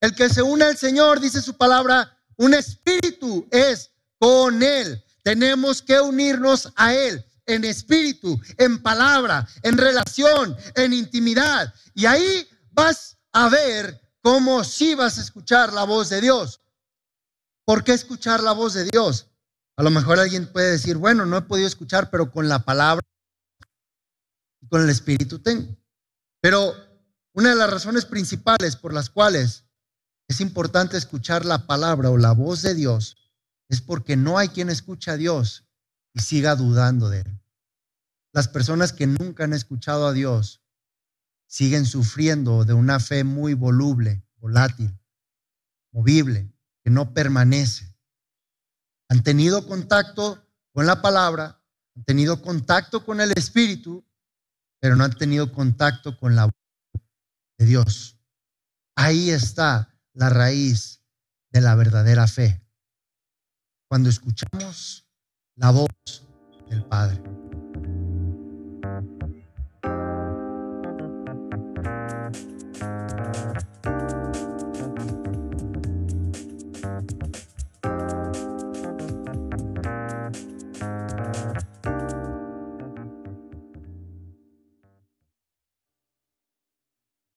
El 0.01 0.13
que 0.15 0.29
se 0.29 0.41
une 0.41 0.65
al 0.65 0.77
Señor, 0.77 1.19
dice 1.19 1.41
su 1.41 1.55
palabra, 1.55 2.14
un 2.37 2.53
espíritu 2.53 3.47
es 3.51 3.91
con 4.19 4.61
Él. 4.61 5.03
Tenemos 5.23 5.81
que 5.81 5.99
unirnos 5.99 6.71
a 6.75 6.93
Él 6.93 7.25
en 7.45 7.63
espíritu, 7.63 8.39
en 8.57 8.81
palabra, 8.81 9.47
en 9.61 9.77
relación, 9.77 10.55
en 10.75 10.93
intimidad. 10.93 11.73
Y 11.93 12.05
ahí 12.05 12.47
vas 12.71 13.17
a 13.31 13.49
ver 13.49 14.01
cómo 14.21 14.63
sí 14.63 14.95
vas 14.95 15.17
a 15.17 15.21
escuchar 15.21 15.73
la 15.73 15.83
voz 15.83 16.09
de 16.09 16.21
Dios. 16.21 16.61
¿Por 17.65 17.83
qué 17.83 17.93
escuchar 17.93 18.41
la 18.43 18.51
voz 18.51 18.73
de 18.73 18.85
Dios? 18.85 19.27
A 19.77 19.83
lo 19.83 19.89
mejor 19.91 20.19
alguien 20.19 20.51
puede 20.51 20.71
decir, 20.71 20.97
bueno, 20.97 21.25
no 21.25 21.37
he 21.37 21.41
podido 21.41 21.67
escuchar, 21.67 22.09
pero 22.09 22.31
con 22.31 22.47
la 22.47 22.59
palabra 22.63 23.05
y 24.61 24.67
con 24.67 24.81
el 24.81 24.89
Espíritu 24.89 25.39
tengo. 25.39 25.75
Pero 26.41 26.73
una 27.33 27.49
de 27.49 27.55
las 27.55 27.69
razones 27.69 28.05
principales 28.05 28.75
por 28.75 28.93
las 28.93 29.09
cuales 29.09 29.64
es 30.27 30.41
importante 30.41 30.97
escuchar 30.97 31.45
la 31.45 31.67
palabra 31.67 32.09
o 32.09 32.17
la 32.17 32.31
voz 32.31 32.61
de 32.61 32.73
Dios 32.75 33.17
es 33.69 33.81
porque 33.81 34.15
no 34.15 34.38
hay 34.38 34.49
quien 34.49 34.69
escuche 34.69 35.11
a 35.11 35.17
Dios 35.17 35.67
y 36.13 36.19
siga 36.19 36.55
dudando 36.55 37.09
de 37.09 37.21
Él. 37.21 37.39
Las 38.31 38.47
personas 38.47 38.93
que 38.93 39.07
nunca 39.07 39.43
han 39.43 39.53
escuchado 39.53 40.07
a 40.07 40.13
Dios 40.13 40.61
siguen 41.47 41.85
sufriendo 41.85 42.65
de 42.65 42.73
una 42.73 42.99
fe 42.99 43.23
muy 43.23 43.53
voluble, 43.53 44.23
volátil, 44.38 44.97
movible, 45.91 46.51
que 46.83 46.89
no 46.89 47.13
permanece 47.13 47.95
han 49.09 49.23
tenido 49.23 49.67
contacto 49.67 50.47
con 50.73 50.85
la 50.85 51.01
palabra, 51.01 51.61
han 51.95 52.03
tenido 52.03 52.41
contacto 52.41 53.05
con 53.05 53.21
el 53.21 53.31
Espíritu, 53.31 54.03
pero 54.79 54.95
no 54.95 55.03
han 55.03 55.15
tenido 55.15 55.51
contacto 55.51 56.17
con 56.17 56.35
la 56.35 56.45
voz 56.45 57.03
de 57.57 57.65
Dios. 57.65 58.17
Ahí 58.95 59.29
está 59.29 59.94
la 60.15 60.30
raíz 60.30 61.04
de 61.51 61.62
la 61.62 61.75
verdadera 61.75 62.25
fe. 62.28 62.62
Cuando 63.88 64.10
escuchamos 64.10 65.06
la 65.56 65.71
voz 65.71 65.89
del 66.69 66.84
Padre. 66.86 67.44